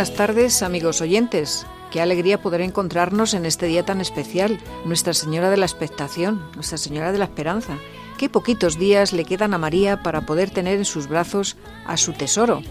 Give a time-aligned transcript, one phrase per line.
[0.00, 1.66] Buenas tardes, amigos oyentes.
[1.90, 6.78] Qué alegría poder encontrarnos en este día tan especial, Nuestra Señora de la Expectación, Nuestra
[6.78, 7.76] Señora de la Esperanza.
[8.16, 12.14] Qué poquitos días le quedan a María para poder tener en sus brazos a su
[12.14, 12.62] tesoro,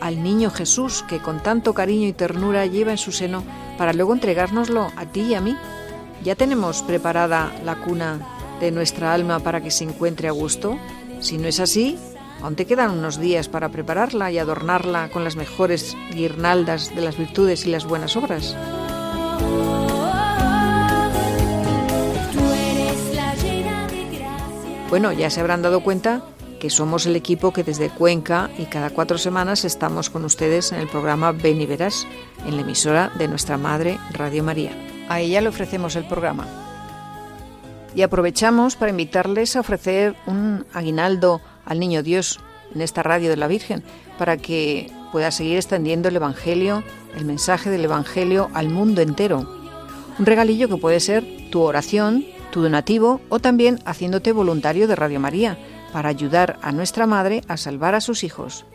[0.00, 3.44] al niño Jesús que con tanto cariño y ternura lleva en su seno
[3.78, 5.56] para luego entregárnoslo a ti y a mí.
[6.24, 8.18] ¿Ya tenemos preparada la cuna
[8.58, 10.76] de nuestra alma para que se encuentre a gusto?
[11.20, 11.96] Si no es así,
[12.42, 17.16] aún te quedan unos días para prepararla y adornarla con las mejores guirnaldas de las
[17.16, 18.56] virtudes y las buenas obras.
[24.90, 26.22] Bueno, ya se habrán dado cuenta
[26.60, 30.78] que somos el equipo que desde Cuenca y cada cuatro semanas estamos con ustedes en
[30.78, 32.06] el programa Ven y Verás,
[32.46, 34.70] en la emisora de nuestra madre Radio María.
[35.08, 36.46] A ella le ofrecemos el programa.
[37.94, 42.40] Y aprovechamos para invitarles a ofrecer un aguinaldo al Niño Dios
[42.74, 43.82] en esta radio de la Virgen,
[44.18, 46.82] para que pueda seguir extendiendo el Evangelio,
[47.16, 49.48] el mensaje del Evangelio al mundo entero.
[50.18, 55.20] Un regalillo que puede ser tu oración, tu donativo o también haciéndote voluntario de Radio
[55.20, 55.58] María
[55.92, 58.66] para ayudar a nuestra Madre a salvar a sus hijos.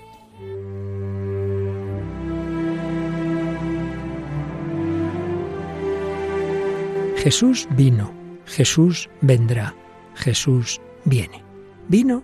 [7.18, 8.14] Jesús vino,
[8.46, 9.76] Jesús vendrá,
[10.16, 11.44] Jesús viene.
[11.90, 12.24] Vino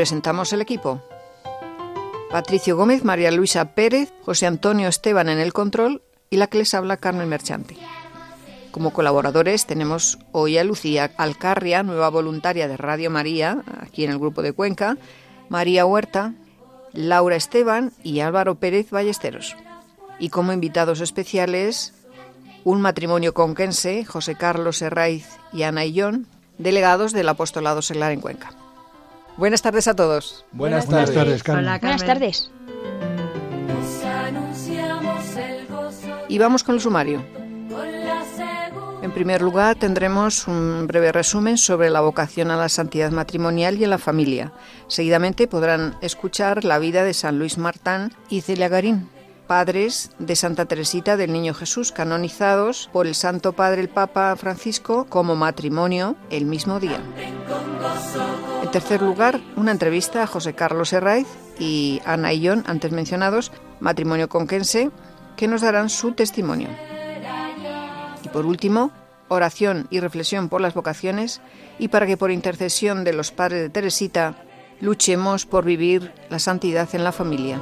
[0.00, 1.02] Presentamos el equipo.
[2.30, 6.00] Patricio Gómez, María Luisa Pérez, José Antonio Esteban en el control
[6.30, 7.76] y la que les habla Carmen Merchante.
[8.70, 14.18] Como colaboradores tenemos hoy a Lucía Alcarria, nueva voluntaria de Radio María, aquí en el
[14.18, 14.96] grupo de Cuenca,
[15.50, 16.32] María Huerta,
[16.94, 19.54] Laura Esteban y Álvaro Pérez Ballesteros.
[20.18, 21.92] Y como invitados especiales,
[22.64, 28.54] un matrimonio conquense, José Carlos Herraiz y Ana Illón, delegados del Apostolado Seglar en Cuenca.
[29.40, 30.44] Buenas tardes a todos.
[30.52, 31.80] Buenas tardes, Carmen.
[31.80, 32.50] Buenas tardes.
[36.28, 37.24] Y vamos con el sumario.
[39.00, 43.84] En primer lugar, tendremos un breve resumen sobre la vocación a la santidad matrimonial y
[43.84, 44.52] en la familia.
[44.88, 49.08] Seguidamente podrán escuchar la vida de San Luis Martán y Celia Garín,
[49.46, 55.06] padres de Santa Teresita del Niño Jesús, canonizados por el Santo Padre el Papa Francisco
[55.08, 57.00] como matrimonio el mismo día.
[58.70, 61.26] En tercer lugar, una entrevista a José Carlos Herraiz
[61.58, 63.50] y Ana Illón, antes mencionados,
[63.80, 64.92] matrimonio conquense,
[65.36, 66.68] que nos darán su testimonio.
[68.22, 68.92] Y por último,
[69.26, 71.40] oración y reflexión por las vocaciones
[71.80, 74.36] y para que por intercesión de los padres de Teresita
[74.80, 77.58] luchemos por vivir la santidad en la familia.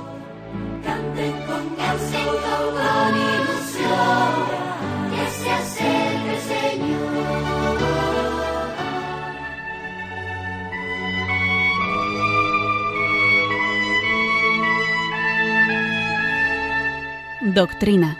[17.54, 18.18] Doctrina.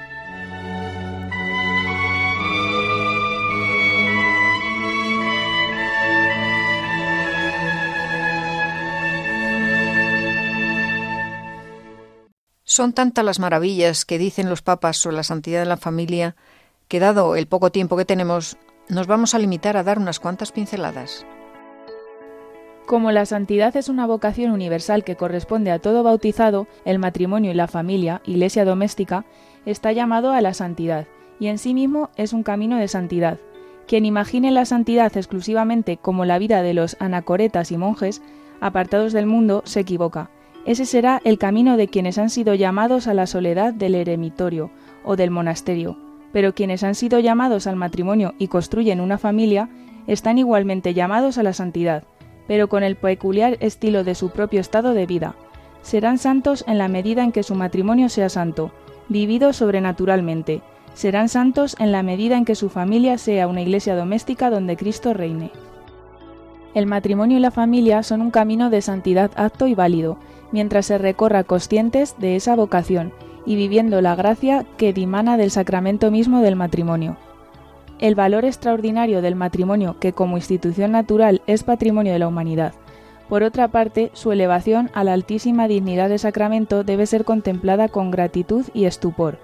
[12.65, 16.37] Son tantas las maravillas que dicen los papas sobre la santidad de la familia
[16.87, 18.57] que dado el poco tiempo que tenemos,
[18.89, 21.27] nos vamos a limitar a dar unas cuantas pinceladas.
[22.89, 27.55] Como la santidad es una vocación universal que corresponde a todo bautizado, el matrimonio y
[27.55, 29.27] la familia, iglesia doméstica,
[29.67, 31.07] está llamado a la santidad,
[31.39, 33.37] y en sí mismo es un camino de santidad.
[33.87, 38.23] Quien imagine la santidad exclusivamente como la vida de los anacoretas y monjes,
[38.59, 40.31] apartados del mundo, se equivoca.
[40.65, 44.71] Ese será el camino de quienes han sido llamados a la soledad del eremitorio
[45.05, 45.99] o del monasterio,
[46.33, 49.69] pero quienes han sido llamados al matrimonio y construyen una familia,
[50.07, 52.05] están igualmente llamados a la santidad,
[52.49, 55.37] pero con el peculiar estilo de su propio estado de vida.
[55.83, 58.73] Serán santos en la medida en que su matrimonio sea santo,
[59.09, 60.63] vivido sobrenaturalmente.
[60.95, 65.15] Serán santos en la medida en que su familia sea una iglesia doméstica donde Cristo
[65.15, 65.53] reine.
[66.75, 70.19] El matrimonio y la familia son un camino de santidad apto y válido,
[70.51, 73.13] mientras se recorra conscientes de esa vocación
[73.47, 77.17] y viviendo la gracia que dimana del sacramento mismo del matrimonio.
[77.99, 82.73] El valor extraordinario del matrimonio, que como institución natural es patrimonio de la humanidad.
[83.29, 88.11] Por otra parte, su elevación a la altísima dignidad de sacramento debe ser contemplada con
[88.11, 89.39] gratitud y estupor.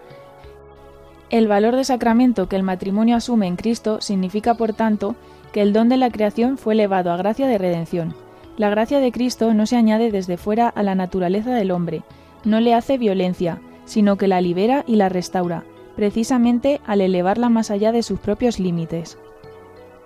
[1.30, 5.16] El valor de sacramento que el matrimonio asume en Cristo significa, por tanto,
[5.52, 8.14] que el don de la creación fue elevado a gracia de redención.
[8.56, 12.02] La gracia de Cristo no se añade desde fuera a la naturaleza del hombre,
[12.44, 15.64] no le hace violencia, sino que la libera y la restaura,
[15.96, 19.19] precisamente al elevarla más allá de sus propios límites.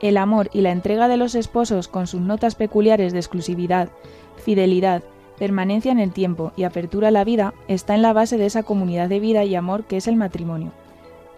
[0.00, 3.88] El amor y la entrega de los esposos con sus notas peculiares de exclusividad,
[4.36, 5.02] fidelidad,
[5.38, 8.62] permanencia en el tiempo y apertura a la vida está en la base de esa
[8.62, 10.72] comunidad de vida y amor que es el matrimonio.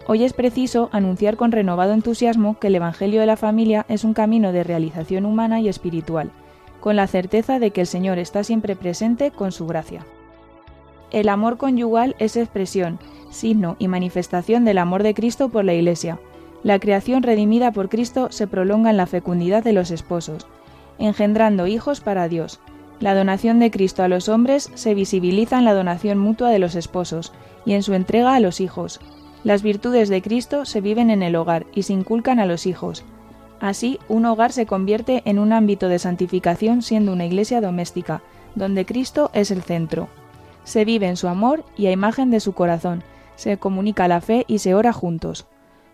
[0.07, 4.13] Hoy es preciso anunciar con renovado entusiasmo que el Evangelio de la familia es un
[4.13, 6.31] camino de realización humana y espiritual,
[6.79, 10.05] con la certeza de que el Señor está siempre presente con su gracia.
[11.11, 12.97] El amor conyugal es expresión,
[13.31, 16.19] signo y manifestación del amor de Cristo por la Iglesia.
[16.63, 20.45] La creación redimida por Cristo se prolonga en la fecundidad de los esposos,
[20.99, 22.59] engendrando hijos para Dios.
[22.99, 26.75] La donación de Cristo a los hombres se visibiliza en la donación mutua de los
[26.75, 27.33] esposos
[27.65, 28.99] y en su entrega a los hijos.
[29.43, 33.03] Las virtudes de Cristo se viven en el hogar y se inculcan a los hijos.
[33.59, 38.21] Así, un hogar se convierte en un ámbito de santificación siendo una iglesia doméstica,
[38.53, 40.09] donde Cristo es el centro.
[40.63, 43.03] Se vive en su amor y a imagen de su corazón,
[43.41, 45.47] se comunica la fe y se ora juntos.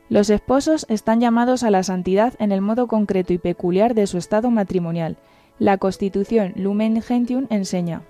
[0.09, 4.17] Los esposos están llamados a la santidad en el modo concreto y peculiar de su
[4.17, 5.15] estado matrimonial.
[5.57, 8.01] La Constitución Lumen Gentium enseña.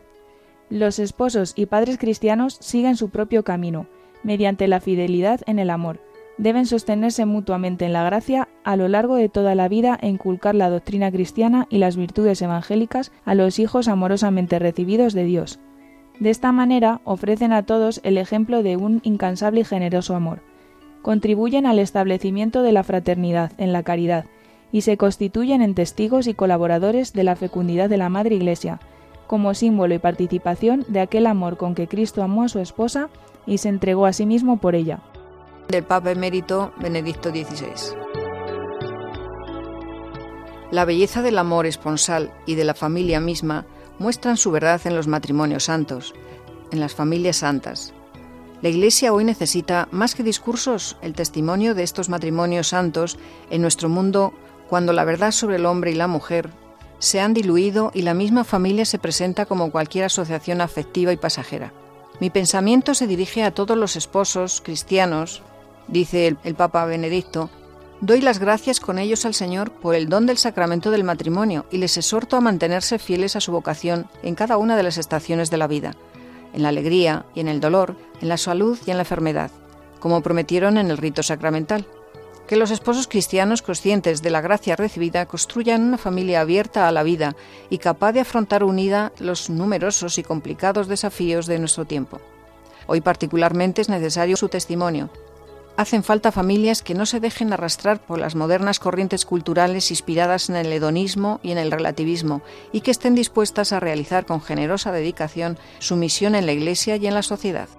[0.72, 3.86] Los esposos y padres cristianos siguen su propio camino,
[4.24, 6.00] mediante la fidelidad en el amor.
[6.40, 10.56] Deben sostenerse mutuamente en la gracia a lo largo de toda la vida e inculcar
[10.56, 15.60] la doctrina cristiana y las virtudes evangélicas a los hijos amorosamente recibidos de Dios.
[16.20, 20.40] De esta manera ofrecen a todos el ejemplo de un incansable y generoso amor.
[21.04, 24.26] Contribuyen al establecimiento de la fraternidad en la caridad
[24.72, 28.80] y se constituyen en testigos y colaboradores de la fecundidad de la Madre Iglesia,
[29.28, 33.10] como símbolo y participación de aquel amor con que Cristo amó a su esposa
[33.46, 35.00] y se entregó a sí mismo por ella.
[35.70, 37.96] Del Papa Emérito Benedicto XVI.
[40.72, 43.66] La belleza del amor esponsal y de la familia misma
[44.00, 46.14] muestran su verdad en los matrimonios santos,
[46.72, 47.94] en las familias santas.
[48.62, 53.18] La Iglesia hoy necesita, más que discursos, el testimonio de estos matrimonios santos
[53.50, 54.34] en nuestro mundo
[54.68, 56.50] cuando la verdad sobre el hombre y la mujer
[57.00, 61.72] se han diluido y la misma familia se presenta como cualquier asociación afectiva y pasajera.
[62.20, 65.44] Mi pensamiento se dirige a todos los esposos cristianos,
[65.88, 67.52] dice el, Papa Benedicto,
[68.02, 71.78] doy las gracias con ellos al Señor por el don del sacramento del matrimonio y
[71.78, 75.58] les exhorto a mantenerse fieles a su vocación en cada una de las estaciones de
[75.58, 75.96] la vida,
[76.54, 79.52] en la alegría y en el dolor, en la salud y en la enfermedad,
[80.00, 81.88] como prometieron en el rito sacramental
[82.48, 87.04] que los esposos cristianos conscientes de la gracia recibida construyan una familia abierta a la
[87.04, 87.36] vida
[87.70, 92.22] y capaz de afrontar unida los numerosos y complicados desafíos de nuestro tiempo.
[92.88, 95.10] Hoy particularmente es necesario su testimonio.
[95.78, 100.56] Hacen falta familias que no se dejen arrastrar por las modernas corrientes culturales inspiradas en
[100.56, 102.42] el hedonismo y en el relativismo
[102.72, 107.06] y que estén dispuestas a realizar con generosa dedicación su misión en la Iglesia y
[107.06, 107.70] en la sociedad.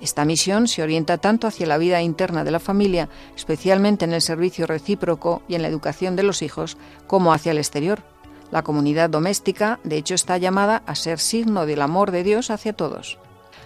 [0.00, 4.22] Esta misión se orienta tanto hacia la vida interna de la familia, especialmente en el
[4.22, 8.02] servicio recíproco y en la educación de los hijos, como hacia el exterior.
[8.50, 12.72] La comunidad doméstica, de hecho, está llamada a ser signo del amor de Dios hacia
[12.72, 13.18] todos.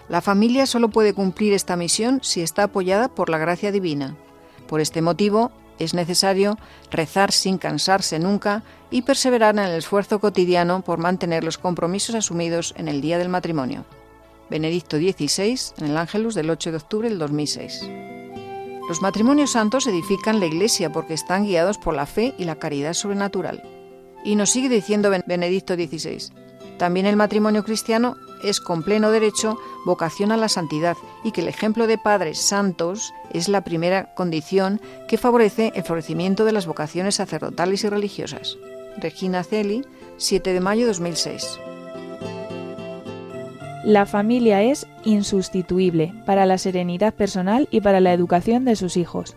[0.08, 4.16] La familia solo puede cumplir esta misión si está apoyada por la gracia divina.
[4.68, 6.58] Por este motivo, es necesario
[6.90, 12.74] rezar sin cansarse nunca y perseverar en el esfuerzo cotidiano por mantener los compromisos asumidos
[12.76, 13.84] en el día del matrimonio.
[14.50, 17.88] Benedicto XVI, en el Ángelus del 8 de octubre del 2006.
[18.88, 22.92] Los matrimonios santos edifican la Iglesia porque están guiados por la fe y la caridad
[22.92, 23.62] sobrenatural.
[24.24, 26.30] Y nos sigue diciendo Benedicto XVI.
[26.78, 31.48] También el matrimonio cristiano es con pleno derecho vocación a la santidad y que el
[31.48, 37.16] ejemplo de padres santos es la primera condición que favorece el florecimiento de las vocaciones
[37.16, 38.56] sacerdotales y religiosas.
[38.96, 39.84] Regina Celi,
[40.18, 41.58] 7 de mayo de 2006.
[43.84, 49.36] La familia es insustituible para la serenidad personal y para la educación de sus hijos.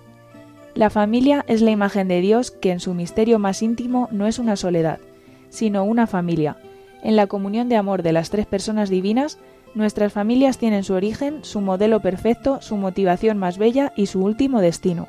[0.73, 4.39] La familia es la imagen de Dios que en su misterio más íntimo no es
[4.39, 4.99] una soledad,
[5.49, 6.55] sino una familia.
[7.03, 9.37] En la comunión de amor de las tres personas divinas,
[9.75, 14.61] nuestras familias tienen su origen, su modelo perfecto, su motivación más bella y su último
[14.61, 15.07] destino.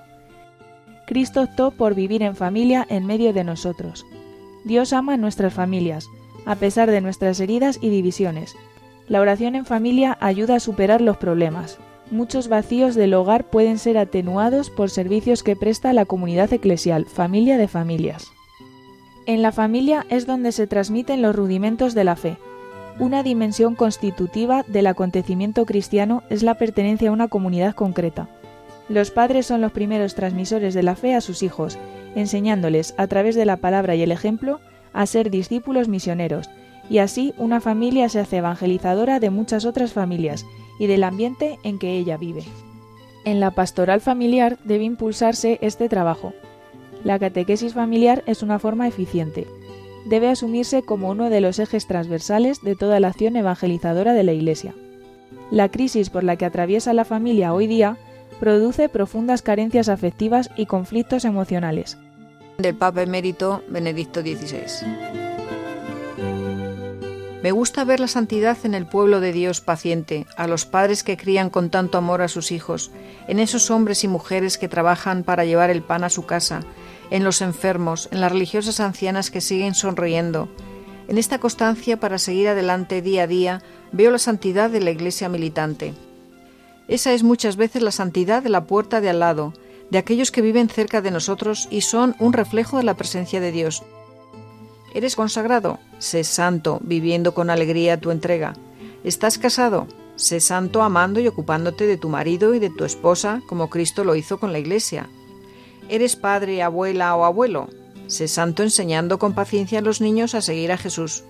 [1.06, 4.04] Cristo optó por vivir en familia en medio de nosotros.
[4.64, 6.06] Dios ama nuestras familias,
[6.44, 8.54] a pesar de nuestras heridas y divisiones,
[9.08, 11.78] la oración en familia ayuda a superar los problemas.
[12.10, 17.56] Muchos vacíos del hogar pueden ser atenuados por servicios que presta la comunidad eclesial, familia
[17.56, 18.30] de familias.
[19.28, 22.38] En la familia es donde se transmiten los rudimentos de la fe.
[22.98, 28.26] Una dimensión constitutiva del acontecimiento cristiano es la pertenencia a una comunidad concreta.
[28.88, 31.78] Los padres son los primeros transmisores de la fe a sus hijos,
[32.14, 34.60] enseñándoles, a través de la palabra y el ejemplo,
[34.94, 36.48] a ser discípulos misioneros,
[36.88, 40.46] y así una familia se hace evangelizadora de muchas otras familias
[40.78, 42.44] y del ambiente en que ella vive.
[43.26, 46.32] En la pastoral familiar debe impulsarse este trabajo.
[47.04, 49.46] La catequesis familiar es una forma eficiente.
[50.06, 54.32] Debe asumirse como uno de los ejes transversales de toda la acción evangelizadora de la
[54.32, 54.74] Iglesia.
[55.50, 57.96] La crisis por la que atraviesa la familia hoy día
[58.40, 61.98] produce profundas carencias afectivas y conflictos emocionales.
[62.58, 65.18] Del Papa Emérito Benedicto XVI.
[67.42, 71.16] Me gusta ver la santidad en el pueblo de Dios paciente, a los padres que
[71.16, 72.90] crían con tanto amor a sus hijos,
[73.28, 76.62] en esos hombres y mujeres que trabajan para llevar el pan a su casa,
[77.10, 80.48] en los enfermos, en las religiosas ancianas que siguen sonriendo.
[81.08, 83.62] En esta constancia para seguir adelante día a día
[83.92, 85.94] veo la santidad de la iglesia militante.
[86.86, 89.52] Esa es muchas veces la santidad de la puerta de al lado,
[89.90, 93.52] de aquellos que viven cerca de nosotros y son un reflejo de la presencia de
[93.52, 93.82] Dios,
[94.94, 95.78] ¿Eres consagrado?
[95.98, 98.54] Sé santo, viviendo con alegría tu entrega.
[99.04, 99.86] ¿Estás casado?
[100.16, 104.16] Sé santo amando y ocupándote de tu marido y de tu esposa, como Cristo lo
[104.16, 105.08] hizo con la Iglesia.
[105.88, 107.68] ¿Eres padre, abuela o abuelo?
[108.08, 111.24] Sé santo enseñando con paciencia a los niños a seguir a Jesús.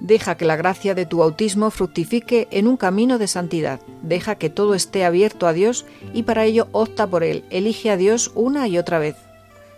[0.00, 3.80] Deja que la gracia de tu bautismo fructifique en un camino de santidad.
[4.02, 5.84] Deja que todo esté abierto a Dios
[6.14, 7.44] y para ello opta por Él.
[7.50, 9.16] Elige a Dios una y otra vez.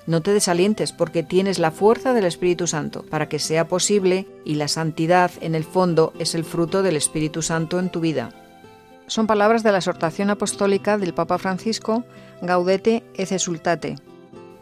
[0.07, 4.55] No te desalientes porque tienes la fuerza del Espíritu Santo para que sea posible y
[4.55, 8.31] la santidad en el fondo es el fruto del Espíritu Santo en tu vida.
[9.07, 12.05] Son palabras de la exhortación apostólica del Papa Francisco
[12.43, 13.97] Gaudete et exultate.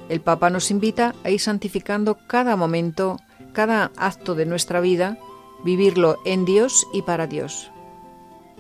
[0.09, 3.19] El Papa nos invita a ir santificando cada momento,
[3.53, 5.19] cada acto de nuestra vida,
[5.65, 7.71] vivirlo en Dios y para Dios.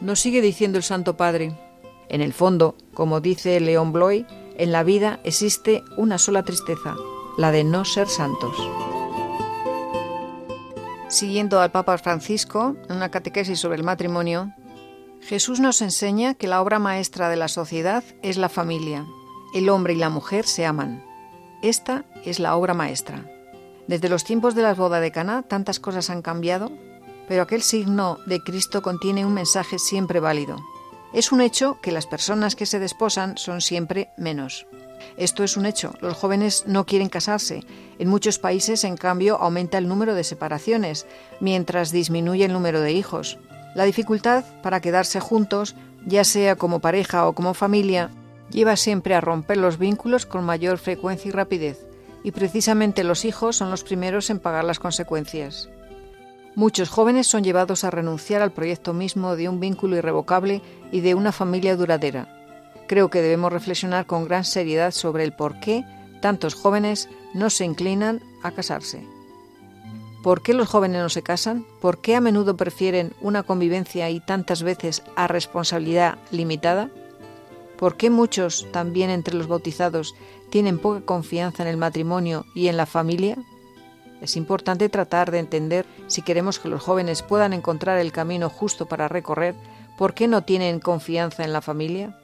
[0.00, 1.58] Nos sigue diciendo el Santo Padre.
[2.08, 4.26] En el fondo, como dice León Bloy,
[4.56, 6.94] en la vida existe una sola tristeza,
[7.36, 8.56] la de no ser santos.
[11.08, 14.52] Siguiendo al Papa Francisco, en una catequesis sobre el matrimonio,
[15.22, 19.06] Jesús nos enseña que la obra maestra de la sociedad es la familia.
[19.54, 21.07] El hombre y la mujer se aman.
[21.62, 23.24] Esta es la obra maestra.
[23.88, 26.70] Desde los tiempos de la boda de Caná tantas cosas han cambiado,
[27.26, 30.56] pero aquel signo de Cristo contiene un mensaje siempre válido.
[31.12, 34.66] Es un hecho que las personas que se desposan son siempre menos.
[35.16, 35.94] Esto es un hecho.
[36.00, 37.64] Los jóvenes no quieren casarse.
[37.98, 41.06] En muchos países, en cambio, aumenta el número de separaciones,
[41.40, 43.38] mientras disminuye el número de hijos.
[43.74, 48.10] La dificultad para quedarse juntos, ya sea como pareja o como familia,
[48.50, 51.86] lleva siempre a romper los vínculos con mayor frecuencia y rapidez,
[52.22, 55.68] y precisamente los hijos son los primeros en pagar las consecuencias.
[56.54, 61.14] Muchos jóvenes son llevados a renunciar al proyecto mismo de un vínculo irrevocable y de
[61.14, 62.26] una familia duradera.
[62.88, 65.84] Creo que debemos reflexionar con gran seriedad sobre el por qué
[66.20, 69.06] tantos jóvenes no se inclinan a casarse.
[70.22, 71.64] ¿Por qué los jóvenes no se casan?
[71.80, 76.90] ¿Por qué a menudo prefieren una convivencia y tantas veces a responsabilidad limitada?
[77.78, 80.16] ¿Por qué muchos, también entre los bautizados,
[80.50, 83.38] tienen poca confianza en el matrimonio y en la familia?
[84.20, 88.86] Es importante tratar de entender si queremos que los jóvenes puedan encontrar el camino justo
[88.86, 89.54] para recorrer,
[89.96, 92.18] ¿por qué no tienen confianza en la familia?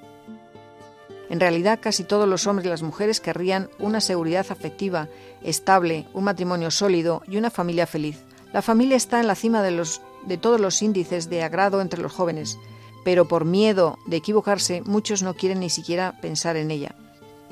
[1.31, 5.09] En realidad, casi todos los hombres y las mujeres querrían una seguridad afectiva,
[5.41, 8.25] estable, un matrimonio sólido y una familia feliz.
[8.53, 12.03] La familia está en la cima de, los, de todos los índices de agrado entre
[12.03, 12.59] los jóvenes,
[13.05, 16.95] pero por miedo de equivocarse, muchos no quieren ni siquiera pensar en ella.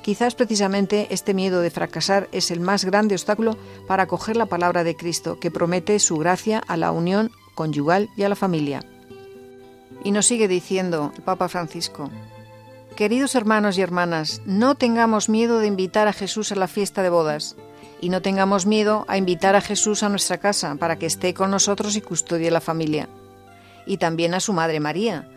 [0.02, 3.56] Quizás precisamente este miedo de fracasar es el más grande obstáculo
[3.86, 8.24] para acoger la palabra de Cristo, que promete su gracia a la unión conyugal y
[8.24, 8.84] a la familia.
[10.02, 12.10] Y nos sigue diciendo el Papa Francisco,
[12.96, 17.08] Queridos hermanos y hermanas, no tengamos miedo de invitar a Jesús a la fiesta de
[17.08, 17.56] bodas
[18.02, 21.50] y no tengamos miedo a invitar a Jesús a nuestra casa para que esté con
[21.50, 23.08] nosotros y custodie la familia.
[23.86, 25.28] Y también a su Madre María.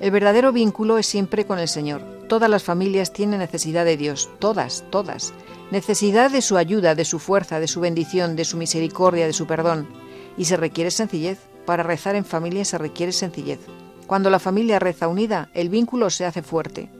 [0.00, 2.02] El verdadero vínculo es siempre con el Señor.
[2.28, 5.32] Todas las familias tienen necesidad de Dios, todas, todas.
[5.72, 9.46] Necesidad de su ayuda, de su fuerza, de su bendición, de su misericordia, de su
[9.46, 9.88] perdón.
[10.36, 11.40] Y se requiere sencillez.
[11.66, 13.58] Para rezar en familia se requiere sencillez.
[14.06, 16.90] Cuando la familia reza unida, el vínculo se hace fuerte.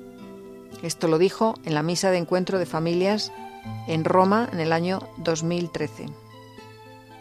[0.83, 3.33] Esto lo dijo en la misa de encuentro de familias
[3.87, 6.07] en Roma en el año 2013.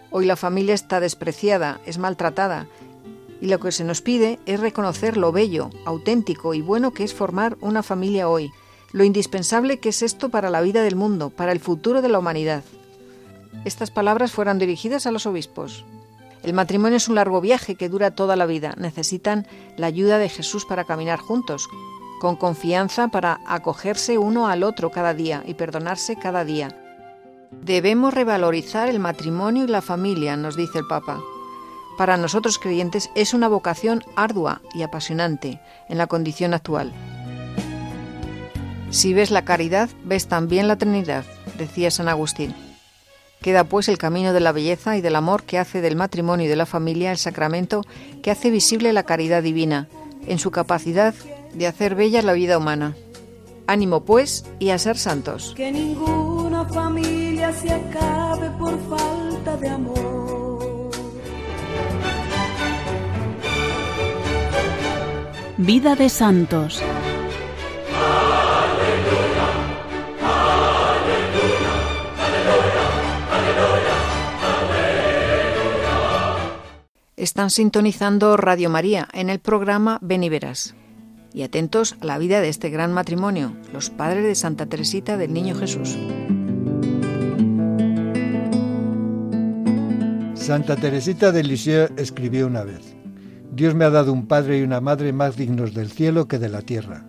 [0.09, 2.67] Hoy la familia está despreciada, es maltratada,
[3.41, 7.13] y lo que se nos pide es reconocer lo bello, auténtico y bueno que es
[7.13, 8.51] formar una familia hoy,
[8.91, 12.19] lo indispensable que es esto para la vida del mundo, para el futuro de la
[12.19, 12.63] humanidad.
[13.65, 15.83] Estas palabras fueron dirigidas a los obispos.
[16.43, 18.73] El matrimonio es un largo viaje que dura toda la vida.
[18.77, 21.67] Necesitan la ayuda de Jesús para caminar juntos,
[22.21, 26.69] con confianza para acogerse uno al otro cada día y perdonarse cada día.
[27.51, 31.21] Debemos revalorizar el matrimonio y la familia, nos dice el Papa.
[31.97, 36.93] Para nosotros creyentes es una vocación ardua y apasionante en la condición actual.
[38.91, 41.25] Si ves la caridad, ves también la Trinidad,
[41.57, 42.55] decía San Agustín.
[43.41, 46.49] Queda pues el camino de la belleza y del amor que hace del matrimonio y
[46.49, 47.83] de la familia el sacramento
[48.21, 49.87] que hace visible la caridad divina,
[50.27, 51.13] en su capacidad
[51.53, 52.95] de hacer bella la vida humana.
[53.65, 55.53] Ánimo pues y a ser santos.
[55.55, 60.16] Que ninguna familia se acabe por falta de amor.
[65.59, 66.83] Vida de santos.
[77.15, 80.75] Están sintonizando Radio María en el programa Ven y Verás.
[81.33, 85.33] Y atentos a la vida de este gran matrimonio, los padres de Santa Teresita del
[85.33, 85.97] Niño Jesús.
[90.35, 92.96] Santa Teresita de Lisieux escribió una vez,
[93.57, 96.47] Dios me ha dado un padre y una madre más dignos del cielo que de
[96.47, 97.05] la tierra.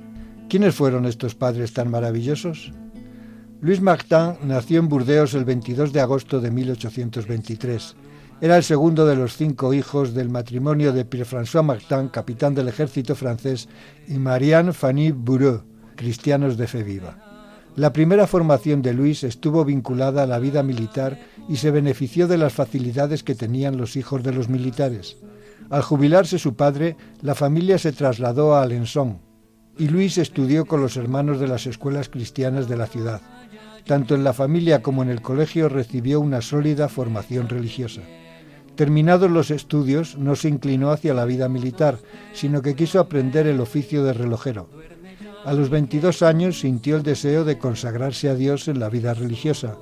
[0.49, 2.73] ¿Quiénes fueron estos padres tan maravillosos?
[3.61, 7.95] Luis Martin nació en Burdeos el 22 de agosto de 1823
[8.41, 13.17] era el segundo de los cinco hijos del matrimonio de Pierre-François Martin, capitán del ejército
[13.17, 13.69] francés,
[14.07, 15.65] y Marianne Fanny Bureau,
[15.97, 17.19] cristianos de fe viva.
[17.75, 22.39] La primera formación de Luis estuvo vinculada a la vida militar y se benefició de
[22.39, 25.17] las facilidades que tenían los hijos de los militares.
[25.71, 29.19] Al jubilarse su padre, la familia se trasladó a Alençon
[29.79, 33.21] y Luis estudió con los hermanos de las escuelas cristianas de la ciudad.
[33.87, 38.03] Tanto en la familia como en el colegio recibió una sólida formación religiosa.
[38.75, 41.99] Terminados los estudios, no se inclinó hacia la vida militar,
[42.33, 44.69] sino que quiso aprender el oficio de relojero.
[45.45, 49.77] A los 22 años sintió el deseo de consagrarse a Dios en la vida religiosa.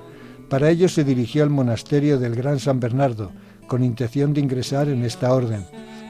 [0.49, 3.31] Para ello se dirigió al monasterio del Gran San Bernardo,
[3.67, 5.65] con intención de ingresar en esta orden,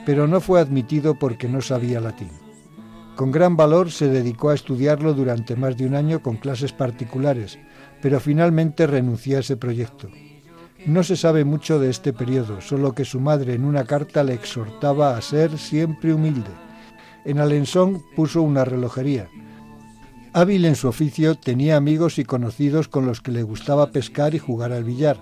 [0.05, 2.29] pero no fue admitido porque no sabía latín.
[3.17, 7.57] Con gran valor se dedicó a estudiarlo durante más de un año con clases particulares,
[8.01, 10.07] pero finalmente renunció a ese proyecto.
[10.85, 14.35] No se sabe mucho de este periodo, solo que su madre en una carta le
[14.35, 16.51] exhortaba a ser siempre humilde.
[17.25, 19.27] En Alençon puso una relojería.
[20.31, 24.39] Hábil en su oficio, tenía amigos y conocidos con los que le gustaba pescar y
[24.39, 25.17] jugar al billar,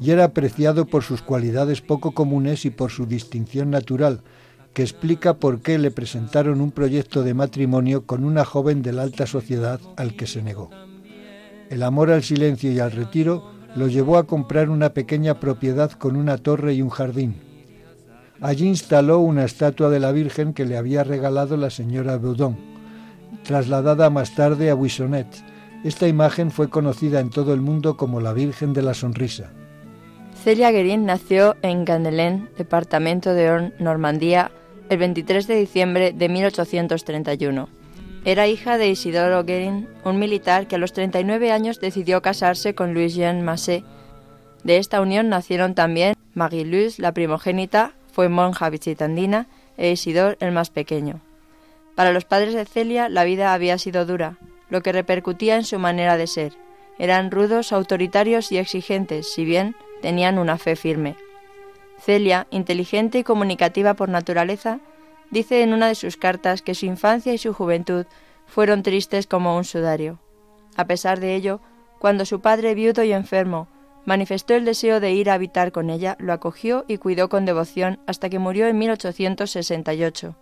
[0.00, 4.22] y era apreciado por sus cualidades poco comunes y por su distinción natural,
[4.72, 9.02] que explica por qué le presentaron un proyecto de matrimonio con una joven de la
[9.02, 10.70] alta sociedad al que se negó.
[11.68, 16.16] El amor al silencio y al retiro lo llevó a comprar una pequeña propiedad con
[16.16, 17.36] una torre y un jardín.
[18.40, 22.56] Allí instaló una estatua de la Virgen que le había regalado la señora Boudon,
[23.44, 25.28] trasladada más tarde a Buissonnet.
[25.84, 29.52] Esta imagen fue conocida en todo el mundo como la Virgen de la Sonrisa.
[30.42, 34.50] Celia Guerin nació en Gandelin, departamento de Orne, Normandía,
[34.88, 37.68] el 23 de diciembre de 1831.
[38.24, 42.92] Era hija de Isidoro Guerin, un militar que a los 39 años decidió casarse con
[42.92, 43.84] Louis-Jean Massé.
[44.64, 50.70] De esta unión nacieron también Marie-Louise, la primogénita, fue monja visitandina, e Isidore, el más
[50.70, 51.20] pequeño.
[51.94, 54.38] Para los padres de Celia la vida había sido dura,
[54.70, 56.52] lo que repercutía en su manera de ser.
[56.98, 61.16] Eran rudos, autoritarios y exigentes, si bien tenían una fe firme.
[61.98, 64.80] Celia, inteligente y comunicativa por naturaleza,
[65.30, 68.06] dice en una de sus cartas que su infancia y su juventud
[68.46, 70.18] fueron tristes como un sudario.
[70.76, 71.60] A pesar de ello,
[71.98, 73.68] cuando su padre, viudo y enfermo,
[74.04, 78.00] manifestó el deseo de ir a habitar con ella, lo acogió y cuidó con devoción
[78.06, 80.34] hasta que murió en 1868.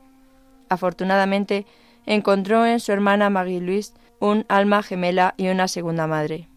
[0.69, 1.67] Afortunadamente,
[2.07, 6.49] encontró en su hermana Marie-Louise un alma gemela y una segunda madre.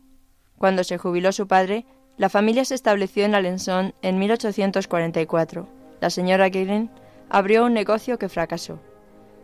[0.58, 1.86] Cuando se jubiló su padre,
[2.17, 5.67] la familia se estableció en Alençon en 1844.
[6.02, 6.91] La señora Guérin
[7.30, 8.80] abrió un negocio que fracasó.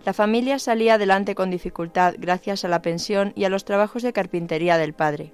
[0.06, 4.14] La familia salía adelante con dificultad gracias a la pensión y a los trabajos de
[4.14, 5.34] carpintería del padre.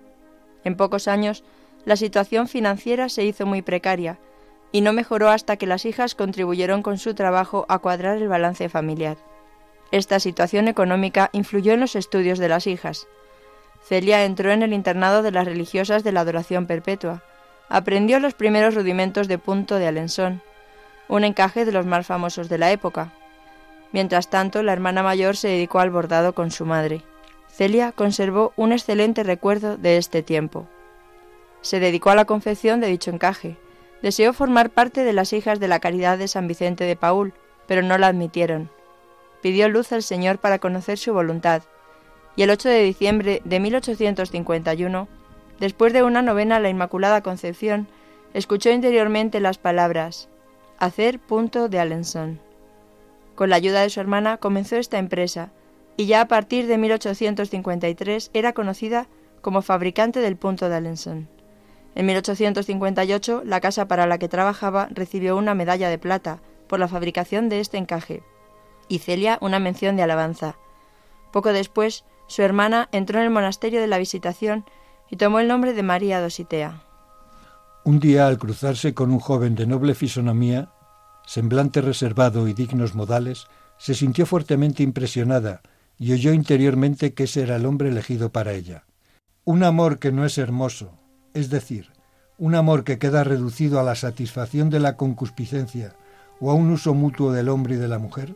[0.64, 1.44] En pocos años,
[1.86, 4.20] la situación financiera se hizo muy precaria
[4.72, 8.70] y no mejoró hasta que las hijas contribuyeron con su trabajo a cuadrar el balance
[8.70, 9.18] familiar.
[9.96, 13.08] Esta situación económica influyó en los estudios de las hijas.
[13.82, 17.24] Celia entró en el internado de las religiosas de la adoración perpetua.
[17.70, 20.42] Aprendió los primeros rudimentos de punto de Alençon,
[21.08, 23.14] un encaje de los más famosos de la época.
[23.94, 27.02] Mientras tanto, la hermana mayor se dedicó al bordado con su madre.
[27.48, 30.68] Celia conservó un excelente recuerdo de este tiempo.
[31.62, 33.56] Se dedicó a la confección de dicho encaje.
[34.02, 37.34] Deseó formar parte de las hijas de la caridad de San Vicente de Paul,
[37.66, 38.75] pero no la admitieron.
[39.46, 41.62] Pidió luz al Señor para conocer su voluntad,
[42.36, 45.08] y el 8 de diciembre de 1851,
[45.60, 47.88] después de una novena a la Inmaculada Concepción,
[48.34, 50.30] escuchó interiormente las palabras
[50.80, 52.40] Hacer punto de Alençon.
[53.36, 55.52] Con la ayuda de su hermana comenzó esta empresa,
[55.96, 59.06] y ya a partir de 1853 era conocida
[59.42, 61.28] como fabricante del punto de Alençon.
[61.94, 66.88] En 1858, la casa para la que trabajaba recibió una medalla de plata por la
[66.88, 68.24] fabricación de este encaje,
[68.88, 70.58] y Celia una mención de alabanza.
[71.32, 74.66] Poco después, su hermana entró en el monasterio de la Visitación
[75.10, 76.82] y tomó el nombre de María Dositea.
[77.84, 80.72] Un día, al cruzarse con un joven de noble fisonomía,
[81.26, 85.62] semblante reservado y dignos modales, se sintió fuertemente impresionada
[85.98, 88.86] y oyó interiormente que ese era el hombre elegido para ella.
[89.44, 90.98] Un amor que no es hermoso,
[91.34, 91.92] es decir,
[92.38, 95.96] un amor que queda reducido a la satisfacción de la concupiscencia
[96.42, 98.36] o a un uso mutuo del hombre y de la mujer,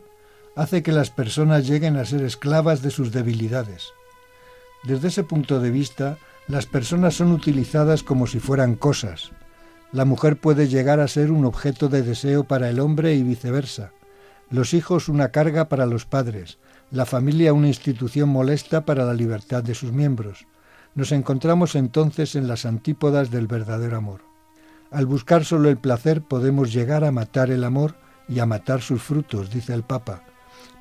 [0.60, 3.94] hace que las personas lleguen a ser esclavas de sus debilidades.
[4.84, 6.18] Desde ese punto de vista,
[6.48, 9.30] las personas son utilizadas como si fueran cosas.
[9.90, 13.92] La mujer puede llegar a ser un objeto de deseo para el hombre y viceversa.
[14.50, 16.58] Los hijos una carga para los padres,
[16.90, 20.46] la familia una institución molesta para la libertad de sus miembros.
[20.94, 24.20] Nos encontramos entonces en las antípodas del verdadero amor.
[24.90, 27.94] Al buscar solo el placer podemos llegar a matar el amor
[28.28, 30.24] y a matar sus frutos, dice el Papa.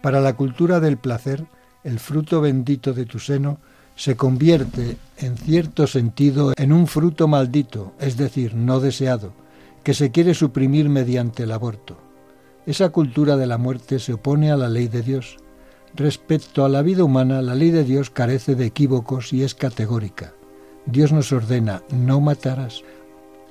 [0.01, 1.45] Para la cultura del placer,
[1.83, 3.57] el fruto bendito de tu seno
[3.95, 9.33] se convierte, en cierto sentido, en un fruto maldito, es decir, no deseado,
[9.83, 11.97] que se quiere suprimir mediante el aborto.
[12.65, 15.37] Esa cultura de la muerte se opone a la ley de Dios.
[15.95, 20.33] Respecto a la vida humana, la ley de Dios carece de equívocos y es categórica.
[20.85, 22.83] Dios nos ordena, no matarás.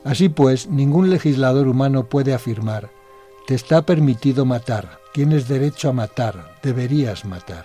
[0.05, 2.91] Así pues, ningún legislador humano puede afirmar,
[3.49, 7.65] te está permitido matar, tienes derecho a matar, deberías matar.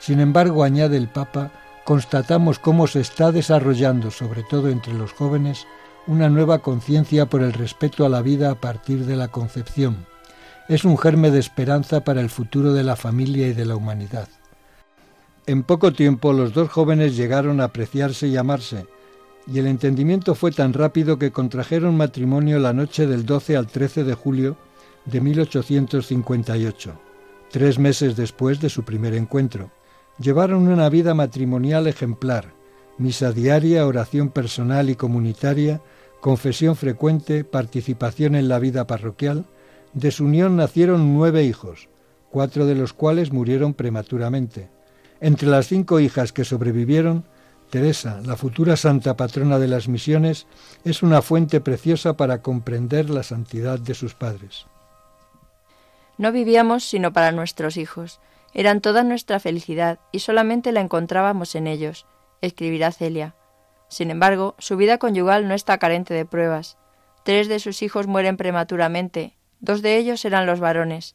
[0.00, 1.52] Sin embargo, añade el Papa,
[1.84, 5.68] constatamos cómo se está desarrollando, sobre todo entre los jóvenes,
[6.08, 10.04] una nueva conciencia por el respeto a la vida a partir de la concepción.
[10.68, 14.26] Es un germe de esperanza para el futuro de la familia y de la humanidad.
[15.46, 18.84] En poco tiempo los dos jóvenes llegaron a apreciarse y amarse,
[19.46, 24.02] y el entendimiento fue tan rápido que contrajeron matrimonio la noche del 12 al 13
[24.02, 24.56] de julio
[25.10, 27.00] de 1858,
[27.50, 29.70] tres meses después de su primer encuentro.
[30.18, 32.52] Llevaron una vida matrimonial ejemplar,
[32.98, 35.80] misa diaria, oración personal y comunitaria,
[36.20, 39.46] confesión frecuente, participación en la vida parroquial.
[39.94, 41.88] De su unión nacieron nueve hijos,
[42.30, 44.68] cuatro de los cuales murieron prematuramente.
[45.20, 47.24] Entre las cinco hijas que sobrevivieron,
[47.70, 50.46] Teresa, la futura santa patrona de las misiones,
[50.84, 54.66] es una fuente preciosa para comprender la santidad de sus padres.
[56.18, 58.20] No vivíamos sino para nuestros hijos.
[58.52, 62.06] Eran toda nuestra felicidad y solamente la encontrábamos en ellos,
[62.40, 63.34] escribirá Celia.
[63.88, 66.76] Sin embargo, su vida conyugal no está carente de pruebas.
[67.24, 71.14] Tres de sus hijos mueren prematuramente, dos de ellos eran los varones.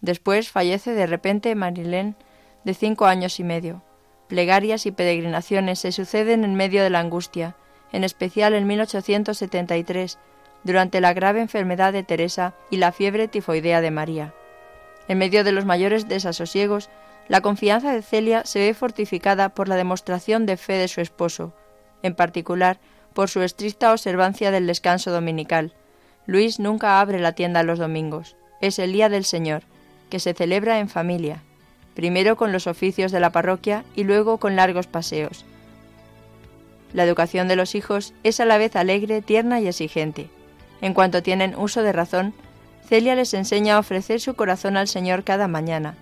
[0.00, 2.16] Después fallece de repente Marilén,
[2.64, 3.82] de cinco años y medio.
[4.28, 7.56] Plegarias y peregrinaciones se suceden en medio de la angustia,
[7.92, 10.18] en especial en 1873,
[10.66, 14.34] durante la grave enfermedad de Teresa y la fiebre tifoidea de María.
[15.08, 16.90] En medio de los mayores desasosiegos,
[17.28, 21.54] la confianza de Celia se ve fortificada por la demostración de fe de su esposo,
[22.02, 22.78] en particular
[23.14, 25.72] por su estricta observancia del descanso dominical.
[26.26, 28.36] Luis nunca abre la tienda los domingos.
[28.60, 29.62] Es el día del Señor,
[30.10, 31.42] que se celebra en familia,
[31.94, 35.44] primero con los oficios de la parroquia y luego con largos paseos.
[36.92, 40.30] la educación de los hijos es a la vez alegre, tierna y exigente.
[40.80, 42.34] En cuanto tienen uso de razón,
[42.88, 45.94] Celia les enseña a ofrecer su corazón al Señor cada mañana,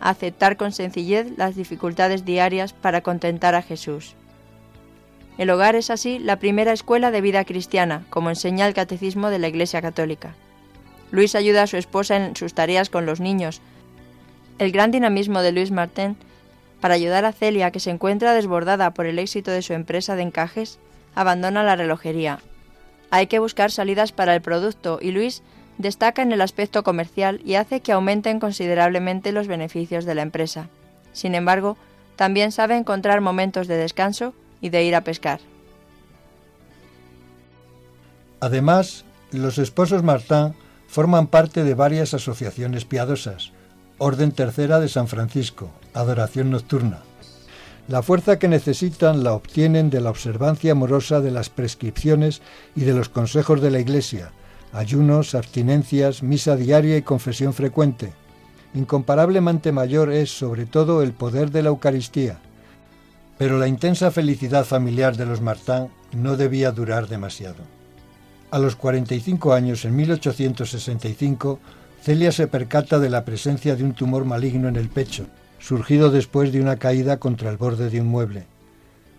[0.00, 4.14] a aceptar con sencillez las dificultades diarias para contentar a Jesús.
[5.36, 9.38] El hogar es así la primera escuela de vida cristiana, como enseña el Catecismo de
[9.38, 10.34] la Iglesia Católica.
[11.10, 13.60] Luis ayuda a su esposa en sus tareas con los niños.
[14.58, 16.16] El gran dinamismo de Luis Martín
[16.80, 20.22] para ayudar a Celia, que se encuentra desbordada por el éxito de su empresa de
[20.22, 20.78] encajes,
[21.14, 22.40] abandona la relojería.
[23.10, 25.42] Hay que buscar salidas para el producto y Luis
[25.78, 30.68] destaca en el aspecto comercial y hace que aumenten considerablemente los beneficios de la empresa.
[31.12, 31.76] Sin embargo,
[32.16, 35.40] también sabe encontrar momentos de descanso y de ir a pescar.
[38.40, 40.54] Además, los esposos Martin
[40.86, 43.52] forman parte de varias asociaciones piadosas,
[43.98, 47.02] Orden Tercera de San Francisco, Adoración Nocturna.
[47.90, 52.40] La fuerza que necesitan la obtienen de la observancia amorosa de las prescripciones
[52.76, 54.30] y de los consejos de la Iglesia,
[54.72, 58.12] ayunos, abstinencias, misa diaria y confesión frecuente.
[58.74, 62.38] Incomparablemente mayor es, sobre todo, el poder de la Eucaristía.
[63.38, 67.64] Pero la intensa felicidad familiar de los Martin no debía durar demasiado.
[68.52, 71.58] A los 45 años, en 1865,
[72.02, 75.26] Celia se percata de la presencia de un tumor maligno en el pecho,
[75.60, 78.46] surgido después de una caída contra el borde de un mueble.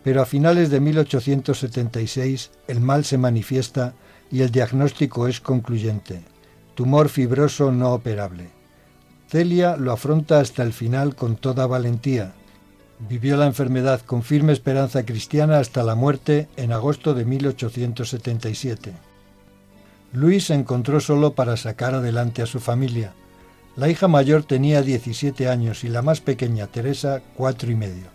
[0.04, 3.94] Pero a finales de 1876 el mal se manifiesta
[4.32, 6.24] y el diagnóstico es concluyente.
[6.76, 8.50] Tumor fibroso no operable.
[9.30, 12.34] Celia lo afronta hasta el final con toda valentía.
[13.08, 18.94] Vivió la enfermedad con firme esperanza cristiana hasta la muerte en agosto de 1877.
[20.14, 23.14] Luis se encontró solo para sacar adelante a su familia.
[23.76, 28.08] La hija mayor tenía 17 años y la más pequeña, Teresa, cuatro y medio.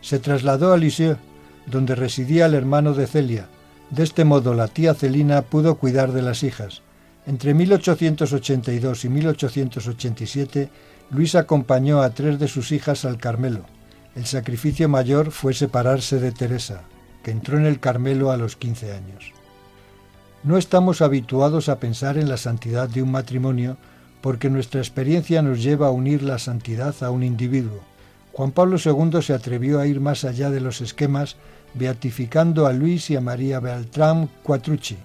[0.00, 1.18] Se trasladó a Lisieux,
[1.66, 3.48] donde residía el hermano de Celia,
[3.90, 6.82] de este modo, la tía Celina pudo cuidar de las hijas.
[7.24, 10.70] Entre 1882 y 1887,
[11.10, 13.64] Luis acompañó a tres de sus hijas al Carmelo.
[14.16, 16.82] El sacrificio mayor fue separarse de Teresa,
[17.22, 19.32] que entró en el Carmelo a los 15 años.
[20.42, 23.76] No estamos habituados a pensar en la santidad de un matrimonio
[24.26, 27.78] porque nuestra experiencia nos lleva a unir la santidad a un individuo.
[28.32, 31.36] Juan Pablo II se atrevió a ir más allá de los esquemas
[31.74, 34.96] beatificando a Luis y a María Beltrán Quattrucci.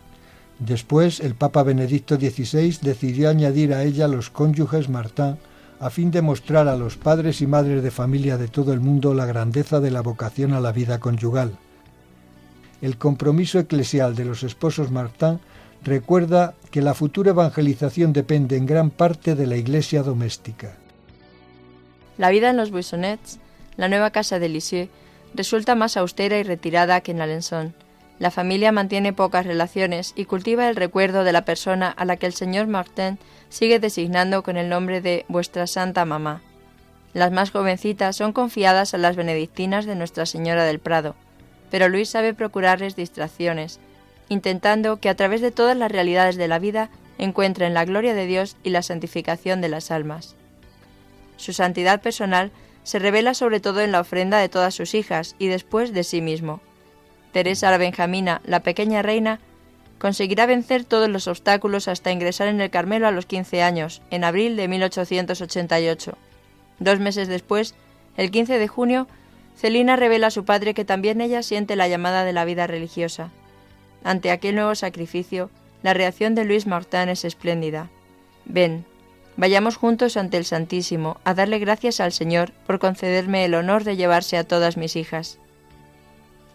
[0.57, 5.37] Después, el Papa Benedicto XVI decidió añadir a ella los cónyuges Martín
[5.79, 9.13] a fin de mostrar a los padres y madres de familia de todo el mundo
[9.13, 11.59] la grandeza de la vocación a la vida conyugal.
[12.81, 15.39] El compromiso eclesial de los esposos Martín
[15.83, 20.75] recuerda que la futura evangelización depende en gran parte de la iglesia doméstica.
[22.17, 23.39] La vida en los Buissonets,
[23.77, 24.89] la nueva casa de Lisieux,
[25.33, 27.73] resulta más austera y retirada que en Alençon.
[28.19, 32.27] La familia mantiene pocas relaciones y cultiva el recuerdo de la persona a la que
[32.27, 33.17] el señor Martin
[33.49, 36.41] sigue designando con el nombre de vuestra santa mamá.
[37.13, 41.15] Las más jovencitas son confiadas a las benedictinas de Nuestra Señora del Prado,
[41.71, 43.79] pero Luis sabe procurarles distracciones,
[44.31, 48.25] intentando que a través de todas las realidades de la vida encuentren la gloria de
[48.25, 50.37] Dios y la santificación de las almas.
[51.35, 52.49] Su santidad personal
[52.83, 56.21] se revela sobre todo en la ofrenda de todas sus hijas y después de sí
[56.21, 56.61] mismo.
[57.33, 59.41] Teresa la Benjamina, la pequeña reina,
[59.99, 64.23] conseguirá vencer todos los obstáculos hasta ingresar en el Carmelo a los 15 años, en
[64.23, 66.17] abril de 1888.
[66.79, 67.75] Dos meses después,
[68.15, 69.07] el 15 de junio,
[69.57, 73.29] Celina revela a su padre que también ella siente la llamada de la vida religiosa.
[74.03, 75.49] Ante aquel nuevo sacrificio,
[75.83, 77.89] la reacción de Luis Martin es espléndida.
[78.45, 78.85] Ven,
[79.37, 83.95] Vayamos juntos ante el Santísimo a darle gracias al Señor por concederme el honor de
[83.95, 85.39] llevarse a todas mis hijas.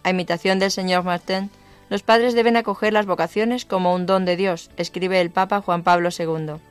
[0.03, 1.49] A imitación del señor Martin,
[1.89, 5.83] los padres deben acoger las vocaciones como un don de Dios, escribe el Papa Juan
[5.83, 6.61] Pablo II.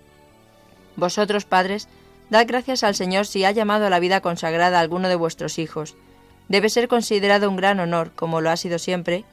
[0.97, 1.89] Vosotros, padres,
[2.31, 5.59] dad gracias al Señor si ha llamado a la vida consagrada a alguno de vuestros
[5.59, 5.97] hijos.
[6.49, 9.25] Debe ser considerado un gran honor, como lo ha sido siempre,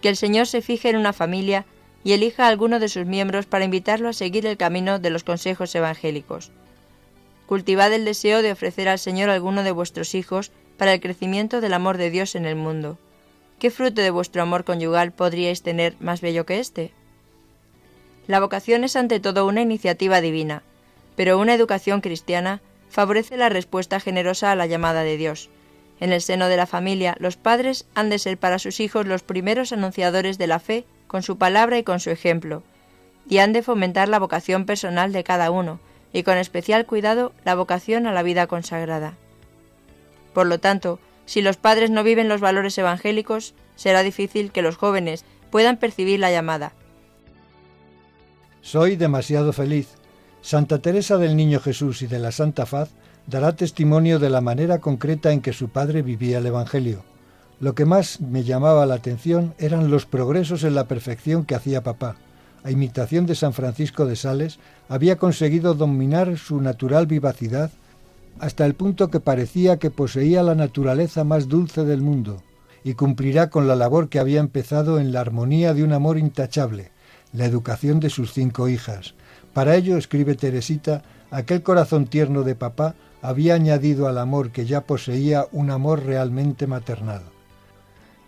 [0.00, 1.64] que el Señor se fije en una familia
[2.04, 5.24] y elija a alguno de sus miembros para invitarlo a seguir el camino de los
[5.24, 6.52] consejos evangélicos.
[7.46, 11.74] Cultivad el deseo de ofrecer al Señor alguno de vuestros hijos para el crecimiento del
[11.74, 12.98] amor de Dios en el mundo.
[13.58, 16.92] ¿Qué fruto de vuestro amor conyugal podríais tener más bello que este?
[18.26, 20.62] La vocación es ante todo una iniciativa divina,
[21.14, 25.48] pero una educación cristiana favorece la respuesta generosa a la llamada de Dios.
[26.00, 29.22] En el seno de la familia, los padres han de ser para sus hijos los
[29.22, 32.62] primeros anunciadores de la fe con su palabra y con su ejemplo,
[33.28, 35.80] y han de fomentar la vocación personal de cada uno,
[36.12, 39.14] y con especial cuidado la vocación a la vida consagrada.
[40.34, 44.76] Por lo tanto, Si los padres no viven los valores evangélicos, será difícil que los
[44.76, 46.72] jóvenes puedan percibir la llamada.
[48.62, 49.88] Soy demasiado feliz.
[50.40, 52.90] Santa Teresa del Niño Jesús y de la Santa Faz
[53.26, 57.04] dará testimonio de la manera concreta en que su padre vivía el Evangelio.
[57.58, 61.82] Lo que más me llamaba la atención eran los progresos en la perfección que hacía
[61.82, 62.16] papá.
[62.62, 64.58] A imitación de San Francisco de Sales,
[64.88, 67.70] había conseguido dominar su natural vivacidad
[68.38, 72.42] hasta el punto que parecía que poseía la naturaleza más dulce del mundo,
[72.84, 76.90] y cumplirá con la labor que había empezado en la armonía de un amor intachable,
[77.32, 79.14] la educación de sus cinco hijas.
[79.54, 84.82] Para ello, escribe Teresita, aquel corazón tierno de papá había añadido al amor que ya
[84.82, 87.22] poseía un amor realmente maternal.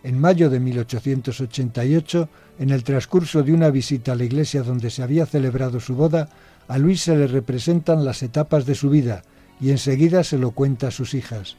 [0.02, 5.02] En mayo de 1888, en el transcurso de una visita a la iglesia donde se
[5.02, 6.28] había celebrado su boda,
[6.68, 9.22] a Luis se le representan las etapas de su vida
[9.60, 11.56] y enseguida se lo cuenta a sus hijas.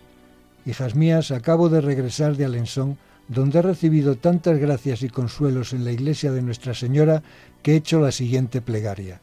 [0.66, 5.86] Hijas mías, acabo de regresar de Alençon, donde he recibido tantas gracias y consuelos en
[5.86, 7.24] la iglesia de Nuestra Señora
[7.62, 9.22] que he hecho la siguiente plegaria.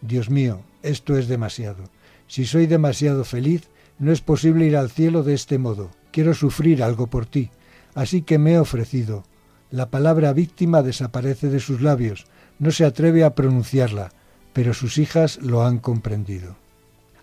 [0.00, 1.84] Dios mío, esto es demasiado.
[2.28, 5.90] Si soy demasiado feliz, no es posible ir al cielo de este modo.
[6.10, 7.50] Quiero sufrir algo por ti.
[7.94, 9.24] Así que me he ofrecido.
[9.70, 12.26] La palabra víctima desaparece de sus labios.
[12.58, 14.12] No se atreve a pronunciarla,
[14.52, 16.56] pero sus hijas lo han comprendido.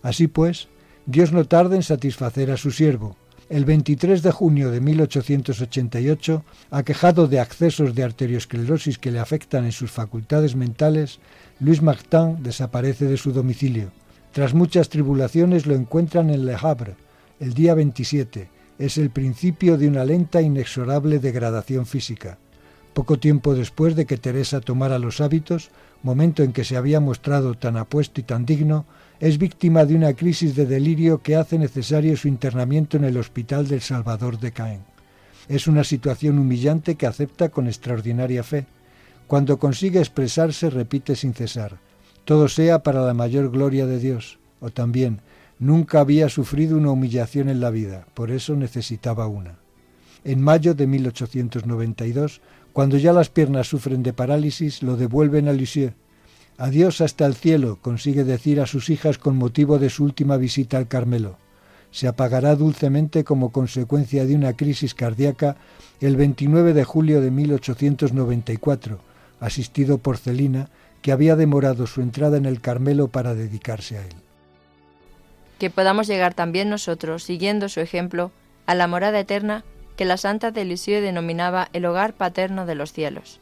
[0.02, 0.68] Así pues,
[1.06, 3.16] Dios no tarda en satisfacer a su siervo.
[3.50, 9.72] El 23 de junio de 1888, aquejado de accesos de arteriosclerosis que le afectan en
[9.72, 11.20] sus facultades mentales,
[11.60, 13.92] Luis Martin desaparece de su domicilio.
[14.34, 16.96] Tras muchas tribulaciones lo encuentran en Le Havre,
[17.38, 18.48] el día 27.
[18.80, 22.36] Es el principio de una lenta e inexorable degradación física.
[22.94, 25.70] Poco tiempo después de que Teresa tomara los hábitos,
[26.02, 28.86] momento en que se había mostrado tan apuesto y tan digno,
[29.20, 33.68] es víctima de una crisis de delirio que hace necesario su internamiento en el Hospital
[33.68, 34.80] del Salvador de Caen.
[35.48, 38.66] Es una situación humillante que acepta con extraordinaria fe.
[39.28, 41.78] Cuando consigue expresarse repite sin cesar,
[42.24, 45.20] todo sea para la mayor gloria de Dios, o también,
[45.58, 49.58] nunca había sufrido una humillación en la vida, por eso necesitaba una.
[50.24, 52.40] En mayo de 1892,
[52.72, 55.94] cuando ya las piernas sufren de parálisis, lo devuelven a Lisieux,
[56.56, 60.78] Adiós hasta el cielo, consigue decir a sus hijas con motivo de su última visita
[60.78, 61.36] al Carmelo.
[61.90, 65.56] Se apagará dulcemente como consecuencia de una crisis cardíaca
[66.00, 69.00] el 29 de julio de 1894,
[69.40, 70.68] asistido por Celina,
[71.04, 74.14] que había demorado su entrada en el Carmelo para dedicarse a él.
[75.58, 78.32] Que podamos llegar también nosotros, siguiendo su ejemplo,
[78.64, 79.64] a la morada eterna
[79.98, 83.38] que la Santa de Lisieux denominaba el hogar paterno de los cielos.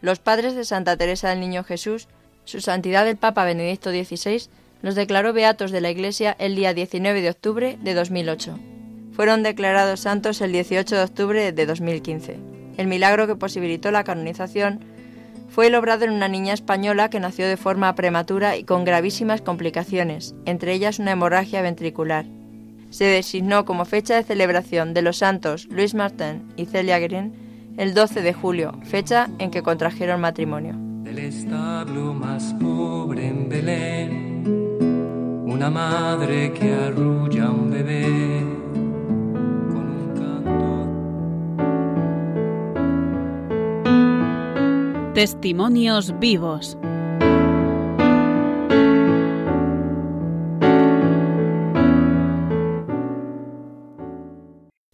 [0.00, 2.08] Los padres de Santa Teresa del Niño Jesús
[2.44, 4.48] su Santidad el Papa Benedicto XVI
[4.82, 8.58] los declaró beatos de la Iglesia el día 19 de octubre de 2008.
[9.12, 12.36] Fueron declarados santos el 18 de octubre de 2015.
[12.76, 14.95] El milagro que posibilitó la canonización
[15.48, 20.34] fue logrado en una niña española que nació de forma prematura y con gravísimas complicaciones,
[20.44, 22.26] entre ellas una hemorragia ventricular.
[22.90, 27.32] Se designó como fecha de celebración de los santos Luis Martin y Celia Green
[27.76, 34.42] el 12 de julio, fecha en que contrajeron matrimonio del establo más pobre en Belén,
[35.46, 38.65] una madre que arrulla un bebé
[45.16, 46.76] Testimonios vivos.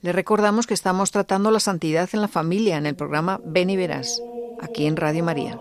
[0.01, 3.77] Le recordamos que estamos tratando la santidad en la familia en el programa Ven y
[3.77, 4.23] Verás,
[4.61, 5.59] aquí en Radio María.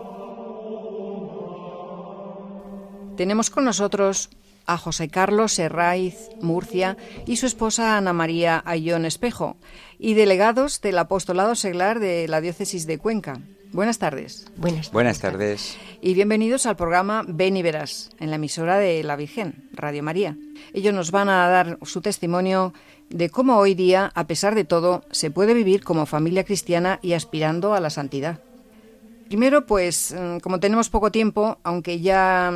[3.18, 4.30] Tenemos con nosotros
[4.68, 9.58] a José Carlos Herraiz Murcia y su esposa Ana María Ayón Espejo,
[9.98, 13.42] y delegados del apostolado seglar de la diócesis de Cuenca.
[13.74, 14.52] Buenas tardes.
[14.58, 15.78] Buenas, Buenas tardes.
[16.02, 20.36] Y bienvenidos al programa Ven y Verás, en la emisora de la Virgen, Radio María.
[20.74, 22.74] Ellos nos van a dar su testimonio
[23.10, 27.14] de cómo hoy día, a pesar de todo, se puede vivir como familia cristiana y
[27.14, 28.42] aspirando a la santidad.
[29.30, 32.52] Primero, pues, mm, como tenemos poco tiempo, aunque ya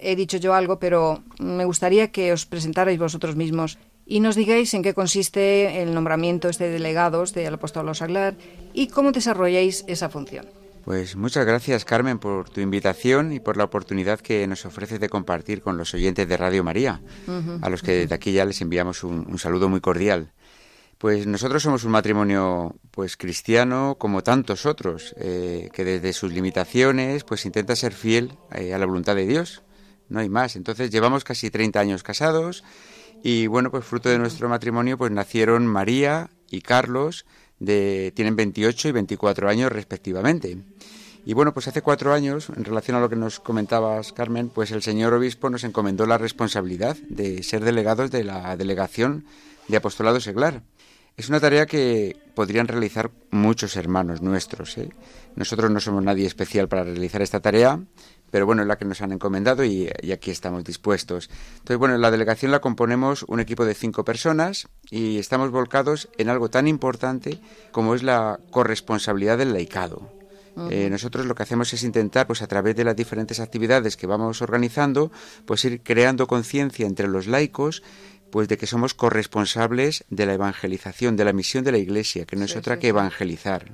[0.00, 3.78] he dicho yo algo, pero me gustaría que os presentarais vosotros mismos
[4.08, 8.34] y nos digáis en qué consiste el nombramiento este de delegados del apóstol Saglar
[8.72, 10.46] y cómo desarrolláis esa función.
[10.86, 15.10] Pues muchas gracias Carmen por tu invitación y por la oportunidad que nos ofreces de
[15.10, 17.02] compartir con los oyentes de Radio María,
[17.60, 20.32] a los que desde aquí ya les enviamos un, saludo muy cordial.
[20.96, 27.24] Pues nosotros somos un matrimonio pues cristiano como tantos otros, eh, que desde sus limitaciones
[27.24, 29.62] pues intenta ser fiel eh, a la voluntad de Dios
[30.08, 30.56] no hay más.
[30.56, 32.64] Entonces llevamos casi 30 años casados
[33.22, 37.26] y bueno, pues fruto de nuestro matrimonio pues nacieron María y Carlos
[37.58, 40.58] de, tienen 28 y 24 años respectivamente.
[41.24, 44.70] Y bueno, pues hace cuatro años, en relación a lo que nos comentabas, Carmen, pues
[44.70, 49.26] el señor obispo nos encomendó la responsabilidad de ser delegados de la delegación
[49.66, 50.62] de apostolado seglar.
[51.18, 54.78] Es una tarea que podrían realizar muchos hermanos nuestros.
[54.78, 54.90] ¿eh?
[55.34, 57.80] Nosotros no somos nadie especial para realizar esta tarea,
[58.30, 61.30] pero bueno, es la que nos han encomendado y, y, aquí estamos dispuestos.
[61.58, 66.28] Entonces, bueno, la delegación la componemos un equipo de cinco personas y estamos volcados en
[66.28, 67.40] algo tan importante
[67.72, 70.18] como es la corresponsabilidad del laicado.
[70.70, 74.06] Eh, nosotros lo que hacemos es intentar, pues a través de las diferentes actividades que
[74.06, 75.12] vamos organizando,
[75.46, 77.82] pues ir creando conciencia entre los laicos
[78.30, 82.36] pues de que somos corresponsables de la evangelización, de la misión de la Iglesia, que
[82.36, 83.66] no es otra sí, que evangelizar.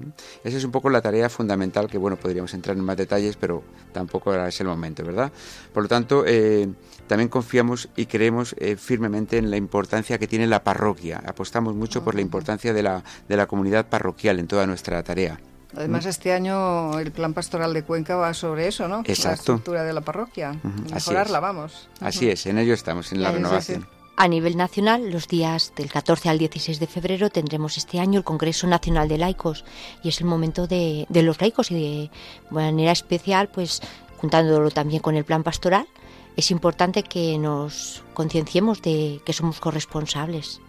[0.45, 3.63] Esa es un poco la tarea fundamental que, bueno, podríamos entrar en más detalles, pero
[3.93, 5.33] tampoco ahora es el momento, ¿verdad?
[5.73, 6.69] Por lo tanto, eh,
[7.07, 11.23] también confiamos y creemos eh, firmemente en la importancia que tiene la parroquia.
[11.27, 15.39] Apostamos mucho por la importancia de la, de la comunidad parroquial en toda nuestra tarea.
[15.77, 18.99] Además, este año el plan pastoral de Cuenca va sobre eso, ¿no?
[18.99, 19.41] La Exacto.
[19.41, 20.51] estructura de la parroquia.
[20.51, 21.89] Así Mejorarla, vamos.
[22.01, 23.35] Así es, en ello estamos, en la sí.
[23.35, 23.89] renovación.
[24.17, 28.25] A nivel nacional, los días del 14 al 16 de febrero tendremos este año el
[28.25, 29.65] Congreso Nacional de Laicos
[30.05, 32.11] y es el momento de, de los laicos y de
[32.49, 33.83] manera especial, pues
[34.19, 35.89] juntándolo también con el plan pastoral,
[36.37, 40.61] es importante que nos concienciemos de que somos corresponsables.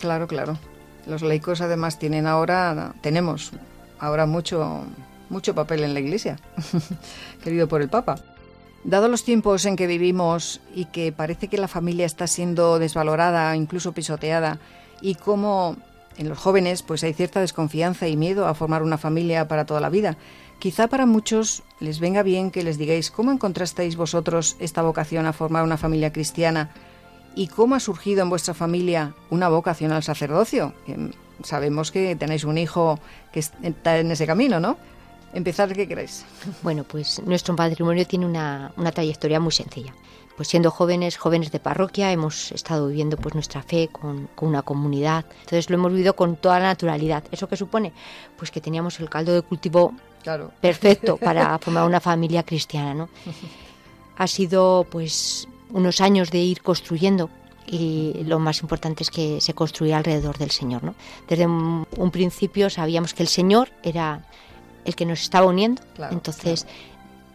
[0.00, 0.56] Claro, claro.
[1.06, 3.50] Los laicos además tienen ahora, tenemos
[3.98, 4.84] ahora mucho,
[5.30, 6.38] mucho papel en la Iglesia,
[7.42, 8.20] querido por el Papa.
[8.84, 13.56] Dado los tiempos en que vivimos y que parece que la familia está siendo desvalorada,
[13.56, 14.58] incluso pisoteada,
[15.00, 15.76] y cómo
[16.16, 19.80] en los jóvenes pues hay cierta desconfianza y miedo a formar una familia para toda
[19.80, 20.16] la vida,
[20.58, 25.32] quizá para muchos les venga bien que les digáis cómo encontrasteis vosotros esta vocación a
[25.32, 26.70] formar una familia cristiana
[27.36, 30.72] ¿Y cómo ha surgido en vuestra familia una vocación al sacerdocio?
[30.86, 31.08] Mm,
[31.42, 33.00] sabemos que tenéis un hijo
[33.32, 34.76] que está en ese camino, ¿no?
[35.34, 36.24] Empezar, ¿qué queréis?
[36.62, 39.92] Bueno, pues nuestro matrimonio tiene una, una trayectoria muy sencilla.
[40.36, 44.62] Pues siendo jóvenes, jóvenes de parroquia, hemos estado viviendo pues nuestra fe con, con una
[44.62, 45.24] comunidad.
[45.40, 47.24] Entonces lo hemos vivido con toda la naturalidad.
[47.30, 47.92] ¿Eso qué supone?
[48.36, 50.52] Pues que teníamos el caldo de cultivo Claro.
[50.60, 53.08] perfecto para formar una familia cristiana, ¿no?
[54.16, 57.28] Ha sido pues unos años de ir construyendo
[57.66, 60.94] y lo más importante es que se construía alrededor del Señor, ¿no?
[61.28, 64.24] Desde un, un principio sabíamos que el Señor era
[64.84, 66.66] el que nos estaba uniendo, Claro, entonces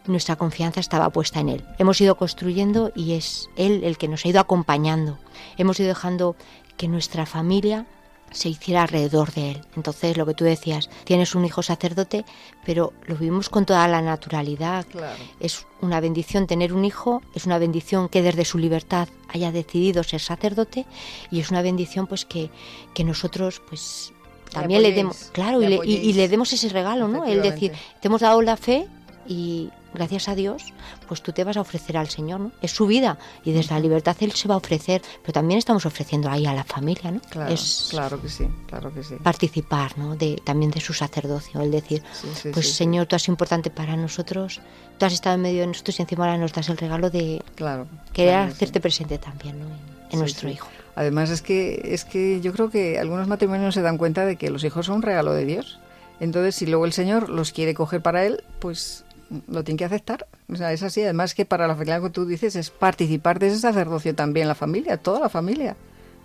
[0.05, 1.65] nuestra confianza estaba puesta en Él.
[1.77, 5.17] Hemos ido construyendo y es Él el que nos ha ido acompañando.
[5.57, 6.35] Hemos ido dejando
[6.77, 7.85] que nuestra familia
[8.31, 9.61] se hiciera alrededor de Él.
[9.75, 12.25] Entonces, lo que tú decías, tienes un hijo sacerdote,
[12.65, 14.85] pero lo vivimos con toda la naturalidad.
[14.87, 15.17] Claro.
[15.39, 20.03] Es una bendición tener un hijo, es una bendición que desde su libertad haya decidido
[20.03, 20.85] ser sacerdote
[21.31, 22.49] y es una bendición pues que,
[22.93, 24.13] que nosotros pues
[24.51, 27.25] también le, demos, claro, y le, y- le demos ese regalo, ¿no?
[27.25, 27.71] El decir,
[28.01, 28.87] te hemos dado la fe
[29.27, 30.63] y gracias a Dios,
[31.07, 32.51] pues tú te vas a ofrecer al Señor, ¿no?
[32.61, 35.85] Es su vida y desde la libertad Él se va a ofrecer, pero también estamos
[35.85, 37.19] ofreciendo ahí a la familia, ¿no?
[37.29, 39.15] Claro, es claro que sí, claro que sí.
[39.21, 40.15] participar, ¿no?
[40.15, 42.73] De, también de su sacerdocio, el decir, Sí, sí, pues sí.
[42.73, 44.61] Señor, tú has sido importante para nosotros,
[44.97, 47.41] tú has estado en medio de nosotros y encima ahora nos das el regalo de
[47.55, 47.87] Claro.
[48.13, 49.65] querer claro hacerte presente también, ¿no?
[50.11, 50.67] En, nuestro hijo.
[50.99, 54.49] Además es que es que yo creo que algunos matrimonios se dan cuenta de que
[54.49, 55.79] los hijos son un regalo de Dios.
[56.19, 59.05] Entonces, si luego el Señor los quiere coger para él, pues
[59.47, 60.27] lo tiene que aceptar.
[60.51, 61.01] O sea, es así.
[61.01, 64.55] Además que para la familia que tú dices es participar de ese sacerdocio también la
[64.55, 65.77] familia, toda la familia.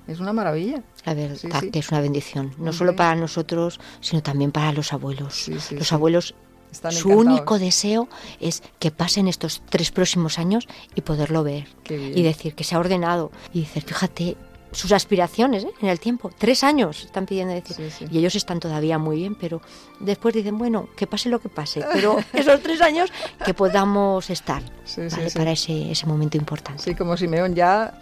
[0.08, 0.82] Es una maravilla.
[1.06, 1.70] La verdad Sí, sí.
[1.70, 5.48] que es una bendición, no solo para nosotros, sino también para los abuelos.
[5.70, 6.34] Los abuelos,
[6.72, 8.08] Están su único deseo
[8.40, 10.66] es que pasen estos tres próximos años
[10.96, 11.68] y poderlo ver.
[11.88, 13.30] Y decir que se ha ordenado.
[13.52, 14.36] Y decir, fíjate,
[14.74, 15.70] sus aspiraciones ¿eh?
[15.80, 16.30] en el tiempo.
[16.36, 17.76] Tres años están pidiendo decir.
[17.76, 18.06] Sí, sí.
[18.10, 19.60] Y ellos están todavía muy bien, pero
[20.00, 21.84] después dicen, bueno, que pase lo que pase.
[21.92, 23.12] Pero esos tres años
[23.44, 25.30] que podamos estar Sí, ¿vale?
[25.30, 26.82] para ese, ese momento importante.
[26.82, 27.98] Sí, como Simeón, ya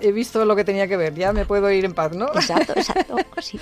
[0.00, 2.26] he visto lo que tenía que ver, ya me puedo ir en paz, ¿no?
[2.34, 3.16] Exacto, exacto.
[3.40, 3.58] sí.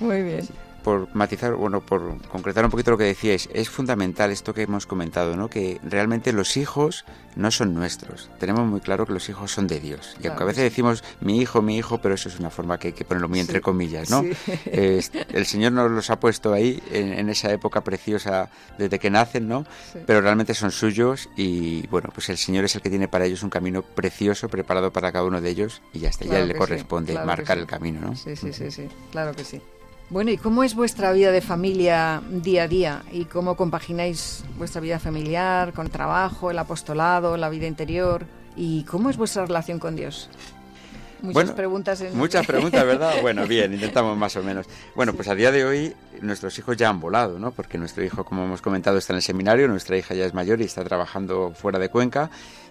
[0.00, 0.48] Muy bien.
[0.86, 4.86] Por matizar, bueno, por concretar un poquito lo que decíais, es fundamental esto que hemos
[4.86, 5.50] comentado, ¿no?
[5.50, 8.30] Que realmente los hijos no son nuestros.
[8.38, 10.12] Tenemos muy claro que los hijos son de Dios.
[10.12, 12.78] Y Claro aunque a veces decimos mi hijo, mi hijo, pero eso es una forma
[12.78, 14.22] que hay que ponerlo muy entre Sí, comillas, ¿no?
[14.22, 14.30] sí.
[14.70, 19.48] El Señor nos los ha puesto ahí en, en esa época preciosa desde que nacen,
[19.48, 19.66] ¿no?
[20.06, 23.42] Pero realmente son suyos y bueno, pues el Señor es el que tiene para ellos
[23.42, 26.54] un camino precioso preparado para cada uno de ellos y ya está, Claro ya le
[26.54, 28.14] corresponde claro marcar el camino, ¿no?
[28.14, 29.60] Sí, sí, sí, sí, claro que sí.
[30.08, 33.02] Bueno, ¿y cómo es vuestra vida de familia día a día?
[33.10, 38.24] ¿Y cómo compagináis vuestra vida familiar con trabajo, el apostolado, la vida interior?
[38.56, 40.30] ¿Y cómo es vuestra relación con Dios?
[41.22, 42.00] Muchas preguntas.
[42.02, 42.16] En...
[42.16, 43.14] Muchas preguntas, ¿verdad?
[43.22, 44.66] Bueno, bien, intentamos más o menos.
[44.94, 47.50] Bueno, pues a día de hoy nuestros hijos ya han volado, ¿no?
[47.50, 50.60] Porque nuestro hijo, como hemos comentado, está en el seminario, nuestra hija ya es mayor
[50.60, 52.30] y está trabajando fuera de Cuenca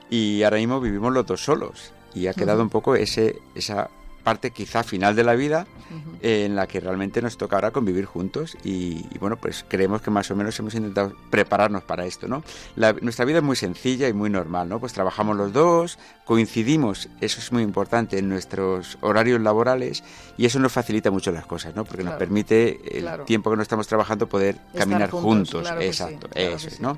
[0.09, 3.89] y ahora mismo vivimos los dos solos y ha quedado un poco ese, esa
[4.26, 5.67] parte quizá final de la vida
[6.21, 10.30] en la que realmente nos toca ahora convivir juntos y, bueno, pues creemos que más
[10.32, 12.43] o menos hemos intentado prepararnos para esto, ¿no?
[13.01, 14.80] nuestra vida es muy sencilla y muy normal, ¿no?
[14.80, 20.03] Pues trabajamos los dos, coincidimos, eso es muy importante, en nuestros horarios laborales
[20.38, 21.86] y eso nos facilita mucho las cosas, ¿no?
[21.86, 26.80] Porque nos permite el tiempo que no estamos trabajando poder caminar juntos, exacto, eso es,
[26.82, 26.97] ¿no?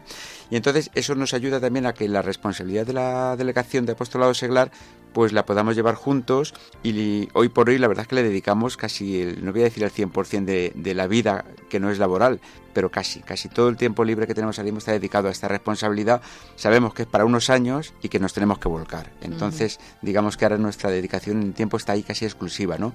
[0.49, 4.33] Y entonces eso nos ayuda también a que la responsabilidad de la delegación de apostolado
[4.33, 4.71] seglar
[5.17, 6.53] pues la podamos llevar juntos
[6.83, 9.63] y hoy por hoy la verdad es que le dedicamos casi, el, no voy a
[9.63, 12.39] decir el 100% de, de la vida que no es laboral,
[12.71, 15.47] pero casi, casi todo el tiempo libre que tenemos ahora mismo está dedicado a esta
[15.47, 16.21] responsabilidad.
[16.55, 19.11] Sabemos que es para unos años y que nos tenemos que volcar.
[19.21, 22.93] Entonces, digamos que ahora nuestra dedicación en tiempo está ahí casi exclusiva, ¿no?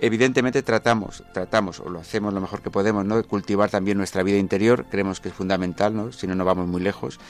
[0.00, 3.16] Evidentemente tratamos, tratamos o lo hacemos lo mejor que podemos, ¿no?
[3.16, 6.12] De cultivar también nuestra vida interior, creemos que es fundamental, ¿no?
[6.12, 7.20] Si no, no vamos muy lejos.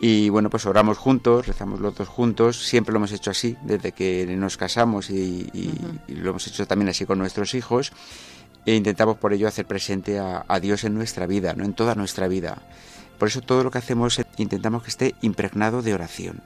[0.00, 3.92] Y bueno, pues oramos juntos, rezamos los dos juntos, siempre lo hemos hecho así, desde
[3.92, 5.50] que nos casamos y,
[6.08, 7.92] lo hemos hecho también así con nuestros hijos.
[8.66, 11.64] E intentamos por ello hacer presente a, a Dios en nuestra vida, ¿no?
[11.64, 12.62] En toda nuestra vida.
[13.18, 16.42] Por eso todo lo que hacemos intentamos que esté impregnado de oración.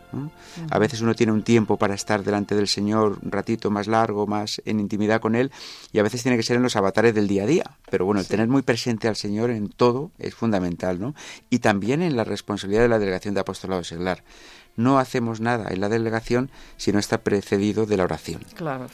[0.71, 4.27] A veces uno tiene un tiempo para estar delante del Señor un ratito más largo,
[4.27, 5.51] más en intimidad con Él,
[5.93, 7.79] y a veces tiene que ser en los avatares del día a día.
[7.91, 11.14] Pero bueno, el tener muy presente al Señor en todo es fundamental, ¿no?
[11.51, 14.23] Y también en la responsabilidad de la delegación de apostolado seglar
[14.79, 18.41] no hacemos nada en la delegación si no está precedido de la oración.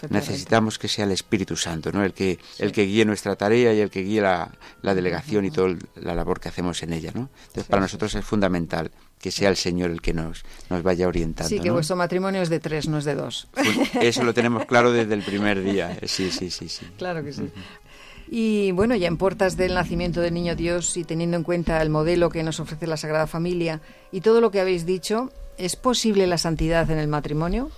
[0.09, 2.03] Necesitamos que sea el Espíritu Santo, ¿no?
[2.03, 4.51] El que, el que guíe nuestra tarea y el que guíe la,
[4.83, 7.29] delegación y toda la labor que hacemos en ella, ¿no?
[7.49, 11.49] Entonces, para nosotros es fundamental que sea el Señor el que nos, nos vaya orientando.
[11.49, 13.49] Sí, que vuestro matrimonio es de tres, no es de dos.
[13.53, 13.69] Pues
[14.01, 15.99] eso lo tenemos claro desde el primer día.
[16.07, 16.87] Sí, sí, sí, sí.
[16.97, 17.51] Claro que sí.
[18.27, 21.91] Y bueno, ya en puertas del nacimiento del Niño Dios y teniendo en cuenta el
[21.91, 23.83] modelo que nos ofrece la Sagrada Familia
[24.13, 27.71] y todo lo que habéis dicho, ¿Es posible la santidad en el matrimonio?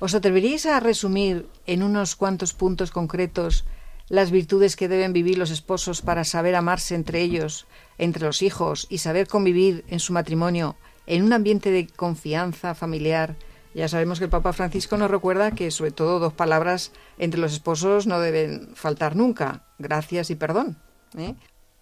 [0.00, 3.64] ¿Os atreveríais a resumir en unos cuantos puntos concretos
[4.08, 7.66] las virtudes que deben vivir los esposos para saber amarse entre ellos,
[7.98, 10.74] entre los hijos y saber convivir en su matrimonio
[11.06, 13.36] en un ambiente de confianza familiar?
[13.74, 17.52] Ya sabemos que el Papa Francisco nos recuerda que sobre todo dos palabras entre los
[17.52, 20.78] esposos no deben faltar nunca, gracias y perdón.
[21.16, 21.36] ¿eh?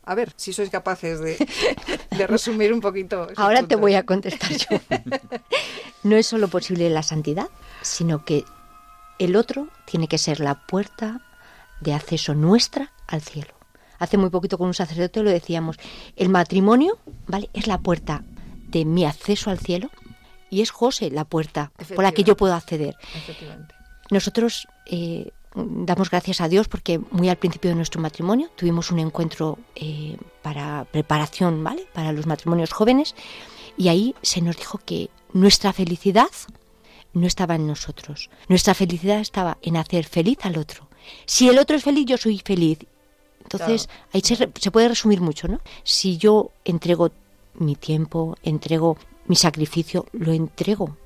[0.04, 1.36] A ver, si sois capaces de,
[2.26, 3.28] resumir un poquito.
[3.36, 4.78] Ahora te voy a contestar yo.
[6.02, 7.48] no es solo posible la santidad,
[7.82, 8.44] sino que
[9.18, 11.20] el otro tiene que ser la puerta
[11.80, 13.54] de acceso nuestra al cielo.
[13.98, 15.76] Hace muy poquito con un sacerdote lo decíamos,
[16.16, 17.50] el matrimonio, ¿vale?
[17.52, 18.22] Es la puerta
[18.68, 19.90] de mi acceso al cielo
[20.50, 22.96] y es José la puerta por la que yo puedo acceder.
[24.10, 25.30] Nosotros eh,
[25.66, 30.16] damos gracias a Dios porque muy al principio de nuestro matrimonio tuvimos un encuentro eh,
[30.42, 31.86] para preparación, ¿vale?
[31.92, 33.14] Para los matrimonios jóvenes
[33.76, 36.30] y ahí se nos dijo que nuestra felicidad
[37.12, 38.30] no estaba en nosotros.
[38.48, 40.88] Nuestra felicidad estaba en hacer feliz al otro.
[41.26, 42.78] Si el otro es feliz, yo soy feliz.
[43.42, 45.60] Entonces, ahí se, se puede resumir mucho, ¿no?
[45.82, 47.10] Si yo entrego
[47.54, 50.96] mi tiempo, entrego mi sacrificio, lo entrego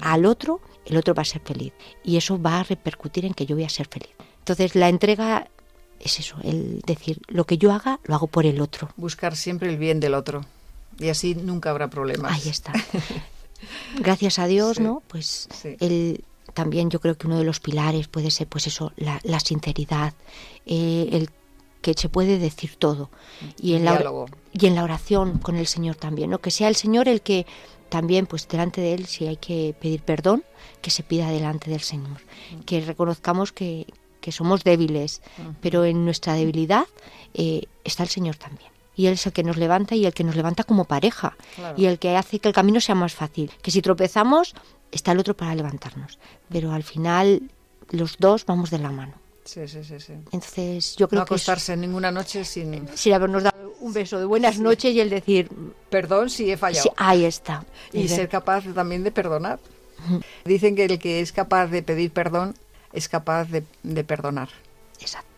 [0.00, 1.72] al otro, el otro va a ser feliz.
[2.04, 4.10] Y eso va a repercutir en que yo voy a ser feliz.
[4.38, 5.48] Entonces la entrega
[6.00, 8.90] es eso, el decir, lo que yo haga, lo hago por el otro.
[8.96, 10.44] Buscar siempre el bien del otro.
[10.98, 12.32] Y así nunca habrá problemas.
[12.32, 12.72] Ahí está.
[13.98, 15.02] Gracias a Dios, ¿no?
[15.08, 15.48] Pues
[15.80, 16.24] el,
[16.54, 20.14] también yo creo que uno de los pilares puede ser, pues eso, la, sinceridad,
[20.66, 21.30] eh, el
[21.82, 23.10] que se puede decir todo.
[23.60, 24.02] Y en, la,
[24.52, 26.40] y en la oración con el Señor también, ¿no?
[26.40, 27.46] Que sea el Señor el que
[27.88, 30.44] también pues delante de él si hay que pedir perdón
[30.82, 32.18] que se pida delante del Señor.
[32.66, 33.86] Que reconozcamos que,
[34.30, 35.22] somos débiles
[35.62, 36.84] pero en nuestra debilidad
[37.32, 38.70] eh, está el Señor también.
[38.94, 41.36] Y Él es el que nos levanta y el que nos levanta como pareja.
[41.76, 43.50] Y el que hace que el camino sea más fácil.
[43.62, 44.54] Que si tropezamos
[44.90, 46.18] está el otro para levantarnos.
[46.50, 47.42] Pero al final
[47.90, 49.14] los dos vamos de la mano
[49.48, 50.12] Sí, sí, sí, sí.
[50.12, 52.86] Entonces, yo creo no acostarse en ninguna noche sin...
[52.94, 55.48] Sin habernos dado un beso de buenas noches y el decir...
[55.88, 56.92] Perdón si he fallado.
[56.98, 57.64] ahí está.
[57.94, 59.58] Y, ser capaz también de perdonar.
[60.44, 62.56] Dicen que el que es capaz de pedir perdón
[62.92, 64.50] es capaz de, perdonar.
[65.00, 65.30] Exacto.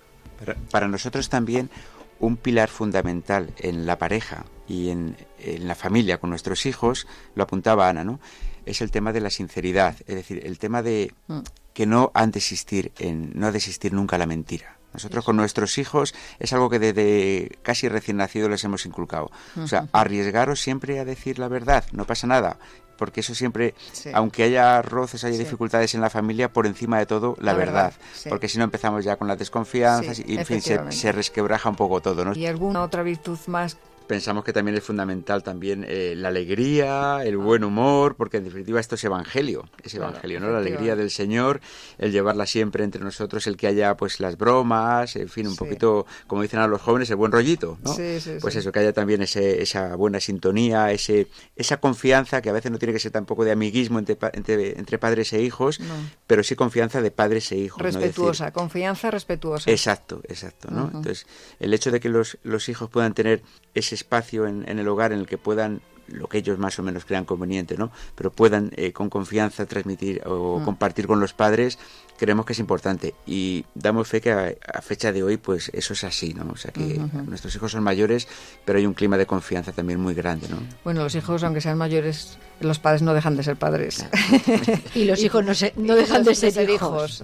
[0.73, 1.71] para nosotros también
[2.19, 7.07] un pilar fundamental en la pareja y en, en, la familia con nuestros hijos,
[7.37, 8.19] lo apuntaba Ana, ¿no?
[8.67, 11.39] Es el tema de la sinceridad, es decir, el tema de mm
[11.75, 14.77] que no han de existir en, no ha de existir nunca la mentira.
[14.93, 19.31] Nosotros con nuestros hijos es algo que desde casi recién nacidos les hemos inculcado.
[19.57, 22.59] O sea, arriesgaros siempre a decir la verdad, no pasa nada
[22.99, 24.11] porque eso siempre, Sí.
[24.13, 25.45] aunque haya roces, haya Sí.
[25.45, 27.93] dificultades en la familia, por encima de todo, la, La verdad, verdad.
[28.15, 28.29] sí.
[28.29, 32.03] Porque si no empezamos ya con las desconfianzas y, en fin, se resquebraja un poco
[32.03, 32.35] todo, ¿no?
[32.35, 33.79] ¿Y alguna otra virtud más?
[34.11, 38.81] Pensamos que también es fundamental también eh, la alegría, el buen humor, porque en definitiva
[38.81, 40.51] esto es evangelio, es Claro, evangelio, ¿no?
[40.51, 41.61] La alegría del Señor,
[41.97, 45.59] el llevarla siempre entre nosotros, el que haya pues las bromas, en fin, un Sí.
[45.61, 47.95] poquito, como dicen a los jóvenes, el buen rollito, ¿no?
[47.95, 52.51] Sí, sí, pues eso, que haya también ese, esa buena sintonía, ese, esa confianza, que
[52.51, 55.79] a veces no tiene que ser tampoco de amiguismo entre, entre, entre padres e hijos,
[55.79, 55.95] No.
[56.27, 57.79] pero sí confianza de padres e hijos.
[57.79, 57.85] ¿no?
[57.85, 59.71] Decir, Respetuosa, confianza respetuosa.
[59.71, 60.87] Exacto, exacto, ¿no?
[60.87, 61.27] Entonces,
[61.61, 63.43] el hecho de que los, los hijos puedan tener
[63.73, 66.83] ese espacio en, en el hogar en el que puedan lo que ellos más o
[66.83, 67.93] menos crean conveniente, ¿no?
[68.17, 70.65] Pero puedan eh, con confianza transmitir o Mm.
[70.65, 71.79] compartir con los padres,
[72.19, 75.93] creemos que es importante y damos fe que a, a fecha de hoy, pues eso
[75.93, 76.51] es así, ¿no?
[76.53, 76.99] O sea que
[77.29, 78.27] nuestros hijos son mayores,
[78.65, 80.57] pero hay un clima de confianza también muy grande, ¿no?
[80.83, 84.05] Bueno, los hijos, aunque sean mayores, los padres no dejan de ser padres.
[84.97, 87.23] Y los hijos no, se- no dejan de ser, hijos.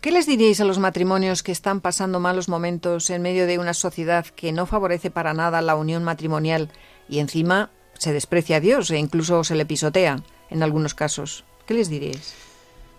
[0.00, 3.74] ¿Qué les diríais a los matrimonios que están pasando malos momentos en medio de una
[3.74, 6.70] sociedad que no favorece para nada la unión matrimonial
[7.06, 11.44] y encima se desprecia a Dios e incluso se le pisotea en algunos casos?
[11.66, 12.32] ¿Qué les diríais?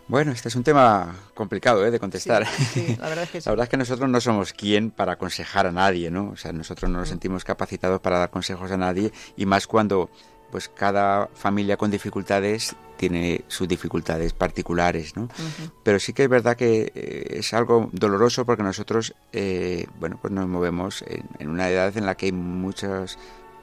[0.10, 1.90] Bueno, este es un tema complicado ¿eh?
[1.90, 2.46] de contestar.
[2.46, 3.46] Sí, sí, la verdad es que sí.
[3.46, 6.30] La verdad es que nosotros no somos quien para aconsejar a nadie, ¿no?
[6.30, 10.12] O sea, nosotros no nos sentimos capacitados para dar consejos a nadie y más cuando
[10.52, 15.28] pues cada familia con dificultades tiene sus dificultades particulares, ¿no?
[15.82, 20.32] Pero sí que es verdad que eh, es algo doloroso porque nosotros, eh, bueno, pues
[20.32, 23.18] nos movemos en, en una edad en la que hay muchos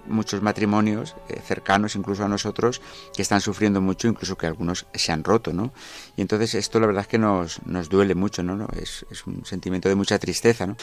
[0.09, 2.81] muchos matrimonios eh, cercanos incluso a nosotros
[3.15, 5.71] que están sufriendo mucho incluso que algunos se han roto no
[6.17, 8.69] y entonces esto la verdad es que nos, nos duele mucho no, ¿No?
[8.75, 10.77] Es, es un sentimiento de mucha tristeza no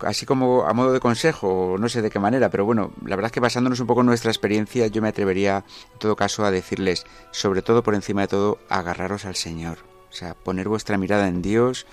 [0.00, 3.28] así como a modo de consejo, no sé de qué manera, pero bueno, la verdad
[3.28, 6.50] es que basándonos un poco en nuestra experiencia, yo me atrevería en todo caso a
[6.50, 9.78] decirles, sobre todo por encima de todo, agarraros al Señor.
[10.10, 11.86] O sea, poner vuestra mirada en Dios,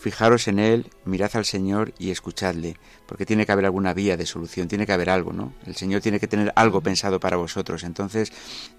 [0.00, 2.76] fijaros en Él, mirad al Señor y escuchadle,
[3.06, 5.52] porque tiene que haber alguna vía de solución, tiene que haber algo, ¿no?
[5.66, 7.84] El Señor tiene que tener algo pensado para vosotros.
[7.84, 8.32] Entonces,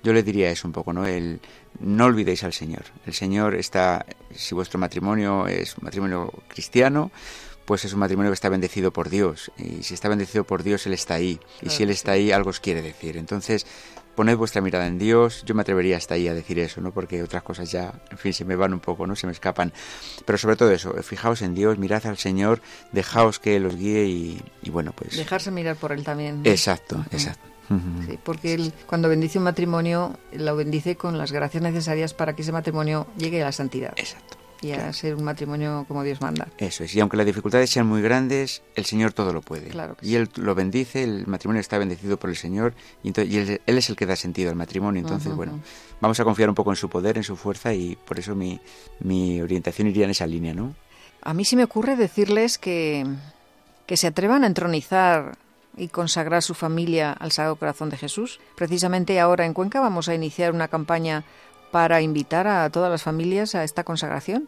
[0.04, 1.06] yo le diría eso un poco, ¿no?
[1.06, 1.40] El
[1.80, 2.86] no olvidéis al Señor.
[3.06, 7.12] El Señor está, si vuestro matrimonio es un matrimonio cristiano,
[7.72, 9.50] pues es un matrimonio que está bendecido por Dios.
[9.58, 11.40] Y si está bendecido por Dios, Él está ahí.
[11.62, 13.16] Y si Él está ahí, algo os quiere decir.
[13.16, 13.66] Entonces,
[14.14, 15.44] poned vuestra mirada en Dios.
[15.46, 16.92] Yo me atrevería hasta ahí a decir eso, ¿no?
[16.92, 19.16] Porque otras cosas ya, en fin, se me van un poco, ¿no?
[19.16, 19.72] Se me escapan.
[20.26, 22.62] Pero sobre todo eso, fijaos en Dios, mirad al Señor,
[22.92, 25.16] dejaos que Él os guíe y, y bueno, pues...
[25.16, 26.42] Dejarse mirar por él también.
[26.44, 27.48] Exacto, exacto.
[28.06, 32.42] Sí, porque él cuando bendice un matrimonio, lo bendice con las gracias necesarias para que
[32.42, 34.41] ese matrimonio llegue a la santidad Exacto.
[34.62, 36.48] Y a ser un matrimonio como Dios manda.
[36.58, 39.70] Eso es, y aunque las dificultades sean muy grandes, el Señor todo lo puede.
[39.70, 43.28] Claro que y Él lo bendice, el matrimonio está bendecido por el Señor, y, ento-
[43.28, 45.02] y él, él es el que da sentido al matrimonio.
[45.02, 45.60] Entonces, bueno,
[46.00, 48.60] vamos a confiar un poco en su poder, en su fuerza, y por eso mi,
[49.00, 50.76] mi orientación iría en esa línea, ¿no?
[51.24, 53.06] A mí sí me ocurre decirles que,
[53.86, 55.38] que se atrevan a entronizar
[55.78, 58.40] y consagrar su familia al Sagrado Corazón de Jesús.
[58.56, 61.24] Precisamente ahora en Cuenca vamos a iniciar una campaña
[61.72, 64.48] para invitar a todas las familias a esta consagración.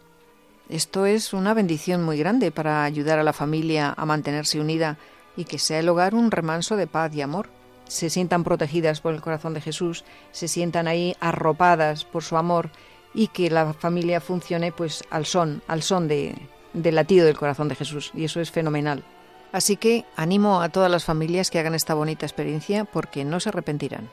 [0.70, 4.98] Esto es una bendición muy grande para ayudar a la familia a mantenerse unida
[5.36, 7.50] y que sea el hogar un remanso de paz y amor.
[7.88, 12.70] Se sientan protegidas por el corazón de Jesús, se sientan ahí arropadas por su amor
[13.14, 16.36] y que la familia funcione pues al son, al son de,
[16.74, 18.12] del latido del corazón de Jesús.
[18.14, 19.04] Y eso es fenomenal.
[19.52, 23.50] Así que animo a todas las familias que hagan esta bonita experiencia porque no se
[23.50, 24.10] arrepentirán.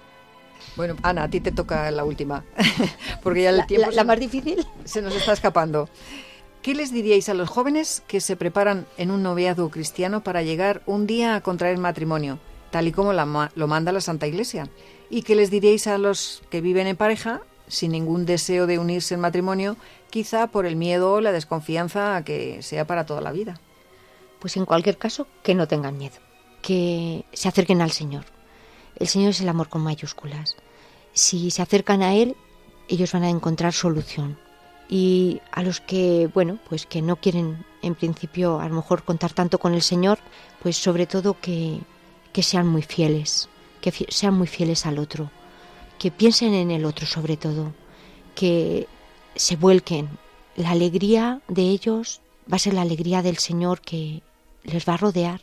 [0.77, 2.45] Bueno, Ana, a ti te toca la última,
[3.23, 4.67] porque ya el La, tiempo la- se la nos- más difícil.
[4.85, 5.89] se nos está escapando.
[6.63, 10.83] ¿Qué les diríais a los jóvenes que se preparan en un noviazgo cristiano para llegar
[10.87, 12.39] un día a contraer matrimonio,
[12.71, 14.69] tal y como la lo manda la Santa Iglesia?
[15.09, 19.15] ¿Y qué les diríais a los que viven en pareja sin ningún deseo de unirse
[19.15, 19.77] en matrimonio,
[20.11, 23.59] quizá por el miedo o la desconfianza a que sea para toda la vida?
[24.39, 26.17] Pues en cualquier caso, que no tengan miedo,
[26.63, 28.25] que se acerquen al Señor.
[29.01, 30.57] El Señor es el amor con mayúsculas.
[31.15, 32.37] Si se acercan a Él,
[32.87, 34.39] ellos van a encontrar solución.
[34.91, 39.33] Y a los que, bueno, pues que no quieren en principio a lo mejor contar
[39.33, 40.19] tanto con el Señor,
[40.63, 41.81] pues sobre todo que,
[42.35, 43.49] que sean muy fieles,
[43.81, 45.31] que sean muy fieles al otro,
[45.99, 47.73] que piensen en el otro sobre todo,
[48.35, 48.87] que
[49.35, 50.11] se vuelquen.
[50.57, 52.21] La alegría de ellos
[52.53, 54.23] va a ser la alegría del Señor que
[54.65, 55.41] les va a rodear,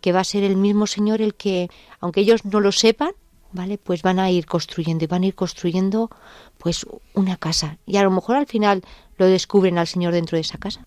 [0.00, 1.68] que va a ser el mismo Señor el que,
[2.00, 3.12] aunque ellos no lo sepan,
[3.52, 3.78] ¿vale?
[3.78, 6.10] Pues van a ir construyendo y van a ir construyendo
[6.58, 7.78] pues una casa.
[7.86, 8.82] Y a lo mejor al final
[9.16, 10.86] lo descubren al Señor dentro de esa casa.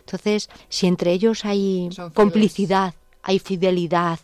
[0.00, 4.20] Entonces, si entre ellos hay complicidad, hay fidelidad,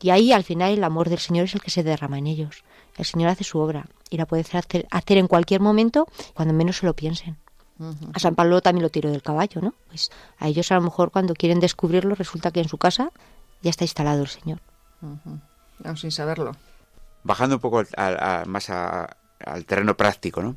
[0.00, 2.62] y ahí al final el amor del Señor es el que se derrama en ellos.
[2.96, 6.78] El Señor hace su obra y la puede hacer, hacer en cualquier momento, cuando menos
[6.78, 7.36] se lo piensen.
[8.12, 9.74] A San Pablo también lo tiró del caballo, ¿no?
[9.88, 13.10] Pues a ellos a lo mejor cuando quieren descubrirlo resulta que en su casa
[13.62, 14.60] ya está instalado el Señor.
[15.84, 16.56] Aún sin saberlo.
[17.24, 20.56] bajando un poco al- al- a- más a- al terreno práctico, ¿no?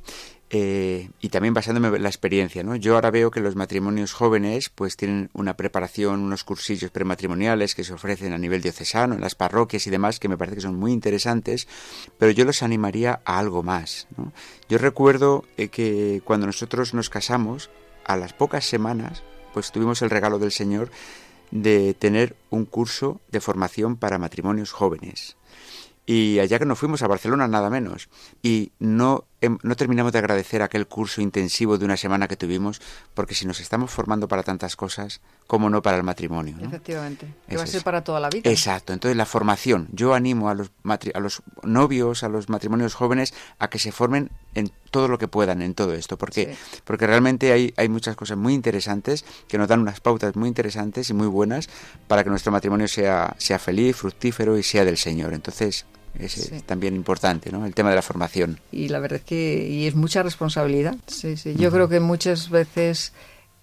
[0.54, 2.76] Eh, y también basándome en la experiencia, ¿no?
[2.76, 7.86] Yo ahora veo que los matrimonios jóvenes pues tienen una preparación, unos cursillos prematrimoniales que
[7.86, 10.76] se ofrecen a nivel diocesano, en las parroquias y demás, que me parece que son
[10.76, 11.70] muy interesantes,
[12.18, 14.10] pero yo los animaría a algo más.
[14.68, 17.70] Yo recuerdo eh, que cuando nosotros nos casamos,
[18.04, 19.24] a las pocas semanas,
[19.54, 20.91] pues tuvimos el regalo del Señor
[21.52, 25.38] de tener un curso de formación para matrimonios jóvenes.
[26.12, 28.09] Y allá que nos fuimos a Barcelona nada menos.
[28.43, 32.82] Y no, em- no terminamos de agradecer aquel curso intensivo de una semana que tuvimos,
[33.14, 36.57] porque si nos estamos formando para tantas cosas, ¿cómo no para el matrimonio?
[36.59, 36.68] ¿no?
[36.68, 37.28] Efectivamente.
[37.47, 38.49] Que va a ser para toda la vida.
[38.49, 39.88] Exacto, entonces la formación.
[39.93, 43.93] Yo animo a los, matri- a los novios, a los matrimonios jóvenes, a que se
[43.93, 48.18] formen en todo lo que puedan en todo esto, porque, porque realmente hay, hay muchas
[48.18, 51.70] cosas muy interesantes que nos dan unas pautas muy interesantes y muy buenas
[52.09, 55.34] para que nuestro matrimonio sea, sea feliz, fructífero y sea del Señor.
[55.34, 55.86] Entonces,
[56.20, 56.64] es eh, Sí.
[56.66, 57.66] también importante, ¿no?
[57.66, 58.59] El tema de la formación.
[58.72, 60.95] Y la verdad es que y es mucha responsabilidad.
[61.07, 61.55] Sí, sí.
[61.57, 63.14] Yo creo que muchas veces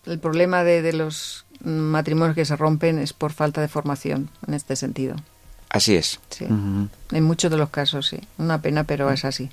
[0.07, 4.55] el problema de, de los matrimonios que se rompen es por falta de formación en
[4.55, 5.16] este sentido.
[5.70, 6.18] Así es.
[6.30, 6.46] Sí.
[6.46, 8.18] En muchos de los casos, sí.
[8.38, 9.51] Una pena, pero es así.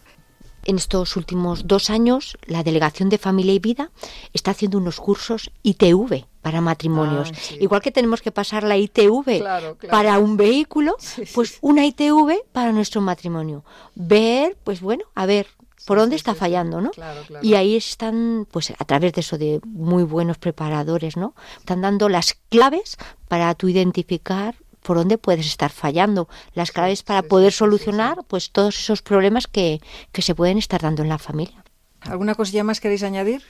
[0.65, 3.91] En estos últimos dos años, la Delegación de Familia y Vida
[4.33, 7.29] está haciendo unos cursos ITV para matrimonios.
[7.31, 7.57] Ah, sí.
[7.61, 9.91] Igual que tenemos que pasar la ITV Claro, claro.
[9.91, 11.57] para un vehículo, Sí, pues sí.
[11.61, 13.63] una ITV para nuestro matrimonio.
[13.93, 15.47] Ver, pues bueno, a ver
[15.85, 16.89] por dónde está fallando, ¿no?
[16.91, 17.45] Claro, claro.
[17.45, 21.35] Y ahí están, pues a través de eso, de muy buenos preparadores, ¿no?
[21.59, 22.97] Están dando las claves
[23.27, 24.55] para tú identificar
[24.85, 28.77] por dónde puedes estar fallando, las claves para sí, poder sí, sí, solucionar, pues todos
[28.77, 29.81] esos problemas que,
[30.11, 31.63] que se pueden estar dando en la familia.
[32.01, 33.41] ¿Alguna cosilla más queréis añadir?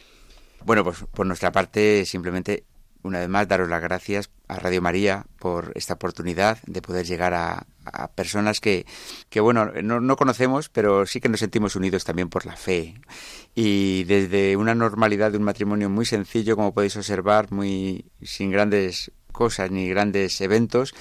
[0.64, 2.64] Bueno, pues por nuestra parte, simplemente,
[3.04, 7.34] una vez más, daros las gracias a Radio María por esta oportunidad de poder llegar
[7.34, 8.86] a, a personas que,
[9.30, 12.96] que bueno, no, no conocemos, pero sí que nos sentimos unidos también por la fe.
[13.56, 19.12] Y desde una normalidad de un matrimonio muy sencillo, como podéis observar, muy sin grandes
[19.36, 20.94] cosas ni grandes eventos,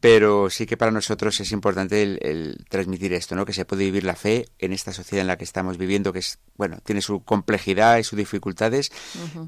[0.00, 3.46] pero sí que para nosotros es importante el, el transmitir esto, ¿no?
[3.46, 6.18] Que se puede vivir la fe en esta sociedad en la que estamos viviendo, que
[6.18, 8.92] es, bueno, tiene su complejidad y sus dificultades,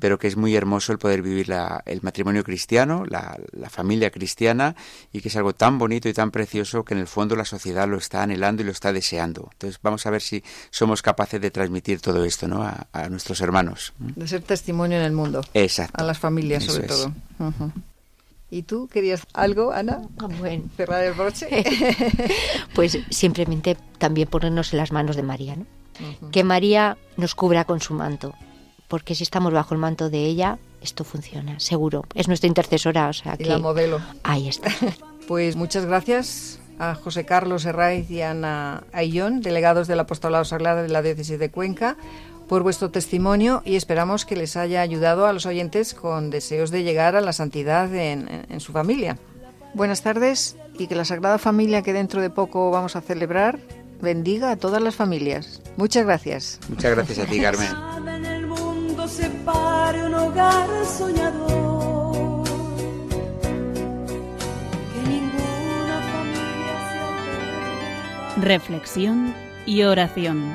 [0.00, 4.10] pero que es muy hermoso el poder vivir la- el matrimonio cristiano, la, la familia
[4.10, 4.74] cristiana,
[5.12, 7.86] y que es algo tan bonito y tan precioso que en el fondo la sociedad
[7.86, 9.50] lo está anhelando y lo está deseando.
[9.52, 12.62] Entonces vamos a ver si somos capaces de transmitir todo esto, ¿no?
[12.62, 13.92] A, a nuestros hermanos.
[13.98, 15.42] De ser testimonio en el mundo.
[15.52, 16.02] Exacto.
[16.02, 16.92] A las familias, Eso sobre es.
[16.92, 17.12] todo.
[18.50, 20.02] ¿Y tú querías algo, Ana?
[20.38, 21.48] Bueno, Cerrar el broche.
[22.74, 25.66] pues simplemente también ponernos en las manos de María, ¿no?
[26.30, 28.34] Que María nos cubra con su manto,
[28.86, 32.04] porque si estamos bajo el manto de ella, esto funciona, seguro.
[32.14, 34.00] Es nuestra intercesora, o sea y que la modelo.
[34.22, 34.70] ahí está.
[35.26, 40.88] Pues muchas gracias a José Carlos Herraiz y Ana Ayllón, delegados del Apostolado Sagrado de
[40.88, 41.96] la Diócesis de Cuenca,
[42.48, 46.82] por vuestro testimonio y esperamos que les haya ayudado a los oyentes con deseos de
[46.84, 49.18] llegar a la santidad en, en- en su familia.
[49.74, 53.58] Buenas tardes y que la Sagrada Familia que dentro de poco vamos a celebrar
[54.00, 55.60] bendiga a todas las familias.
[55.76, 56.60] Muchas gracias.
[56.68, 57.68] Muchas gracias a ti, Carmen.
[60.04, 62.44] Un hogar soñador.
[68.40, 69.34] Reflexión
[69.64, 70.54] y oración.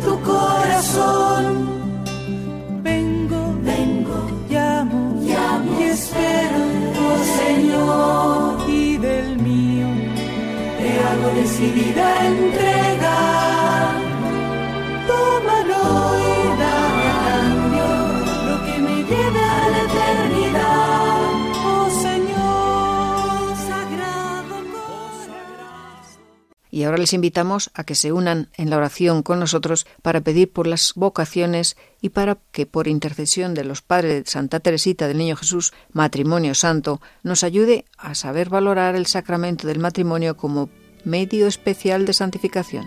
[26.91, 30.67] ahora les invitamos a que se unan en la oración con nosotros para pedir por
[30.67, 35.37] las vocaciones y para que por intercesión de los padres de Santa Teresita del Niño
[35.37, 40.69] Jesús, matrimonio santo, nos ayude a saber valorar el sacramento del matrimonio como
[41.05, 42.85] medio especial de santificación.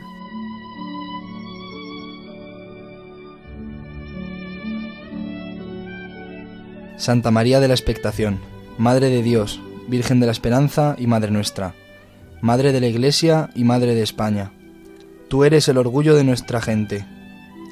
[6.98, 8.40] Santa María de la Expectación,
[8.76, 11.74] Madre de Dios, Virgen de la Esperanza y Madre nuestra,
[12.44, 14.52] Madre de la Iglesia y Madre de España.
[15.28, 17.06] Tú eres el orgullo de nuestra gente.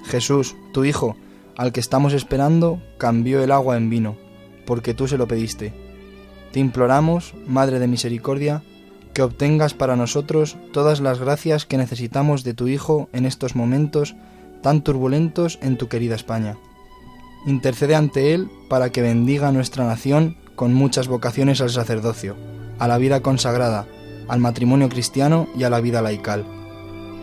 [0.07, 1.15] Jesús, tu Hijo,
[1.59, 4.17] al que estamos esperando, cambió el agua en vino,
[4.65, 5.75] porque tú se lo pediste.
[6.53, 8.63] Te imploramos, Madre de Misericordia,
[9.13, 14.17] que obtengas para nosotros todas las gracias que necesitamos de tu Hijo en estos momentos
[14.63, 16.57] tan turbulentos en tu querida España.
[17.45, 22.37] Intercede ante Él para que bendiga a nuestra nación con muchas vocaciones al sacerdocio,
[22.79, 23.87] a la vida consagrada,
[24.33, 26.47] al matrimonio cristiano y a la vida laical.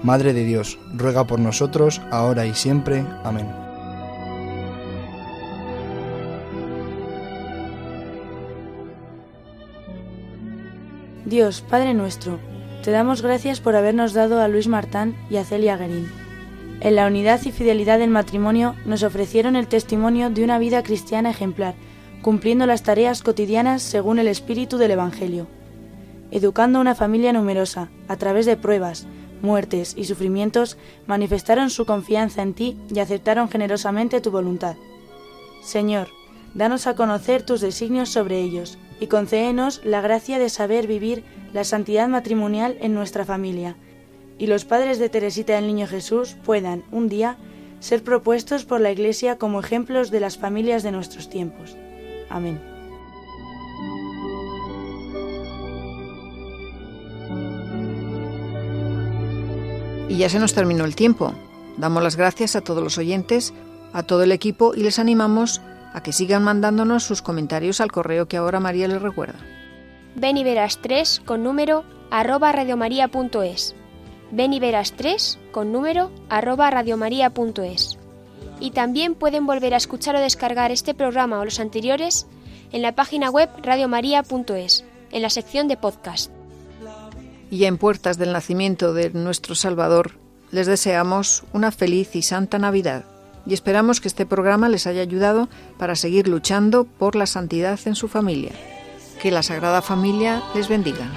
[0.04, 3.04] Madre de Dios, ruega por nosotros, ahora y siempre.
[3.24, 3.48] Amén.
[11.26, 12.38] Dios, Padre nuestro,
[12.84, 16.08] te damos gracias por habernos dado a Luis Martán y a Celia Guerín.
[16.80, 21.32] En la unidad y fidelidad del matrimonio nos ofrecieron el testimonio de una vida cristiana
[21.32, 21.74] ejemplar,
[22.22, 25.48] cumpliendo las tareas cotidianas según el espíritu del Evangelio.
[26.32, 29.08] Educando una familia numerosa, a través de pruebas,
[29.42, 30.78] muertes y sufrimientos,
[31.08, 34.76] manifestaron su confianza en ti y aceptaron generosamente tu voluntad.
[35.64, 36.10] Señor,
[36.54, 41.24] danos a conocer tus designios sobre ellos y concédenos la gracia de saber vivir
[41.54, 43.76] la santidad matrimonial en nuestra familia,
[44.38, 47.38] y los padres de Teresita del Niño Jesús puedan, un día,
[47.80, 51.76] ser propuestos por la Iglesia como ejemplos de las familias de nuestros tiempos.
[52.30, 52.69] Amén.
[60.10, 61.34] Y ya se nos terminó el tiempo.
[61.78, 63.54] Damos las gracias a todos los oyentes,
[63.94, 65.62] a todo el equipo y les animamos
[65.94, 69.40] a que sigan mandándonos sus comentarios al correo que ahora María les recuerda.
[70.16, 73.76] Ven y verás 3 con número arroba radiomaria.es.
[74.32, 77.98] Ven y verás 3 con número arroba radiomaria.es.
[78.60, 82.28] Y también pueden volver a escuchar o descargar este programa o los anteriores
[82.72, 86.32] en la página web radiomaria.es, en la sección de podcast.
[87.52, 90.12] Y en puertas del nacimiento de nuestro Salvador,
[90.52, 93.06] les deseamos una feliz y santa Navidad
[93.46, 97.96] y esperamos que este programa les haya ayudado para seguir luchando por la santidad en
[97.96, 98.52] su familia.
[99.22, 101.12] Que la Sagrada Familia les bendiga.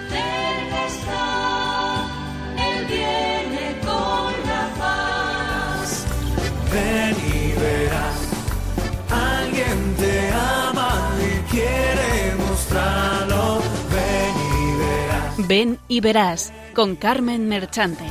[15.39, 18.05] Ven y verás con Carmen Merchante.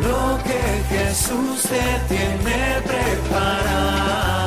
[0.00, 4.45] lo que Jesús te tiene preparado.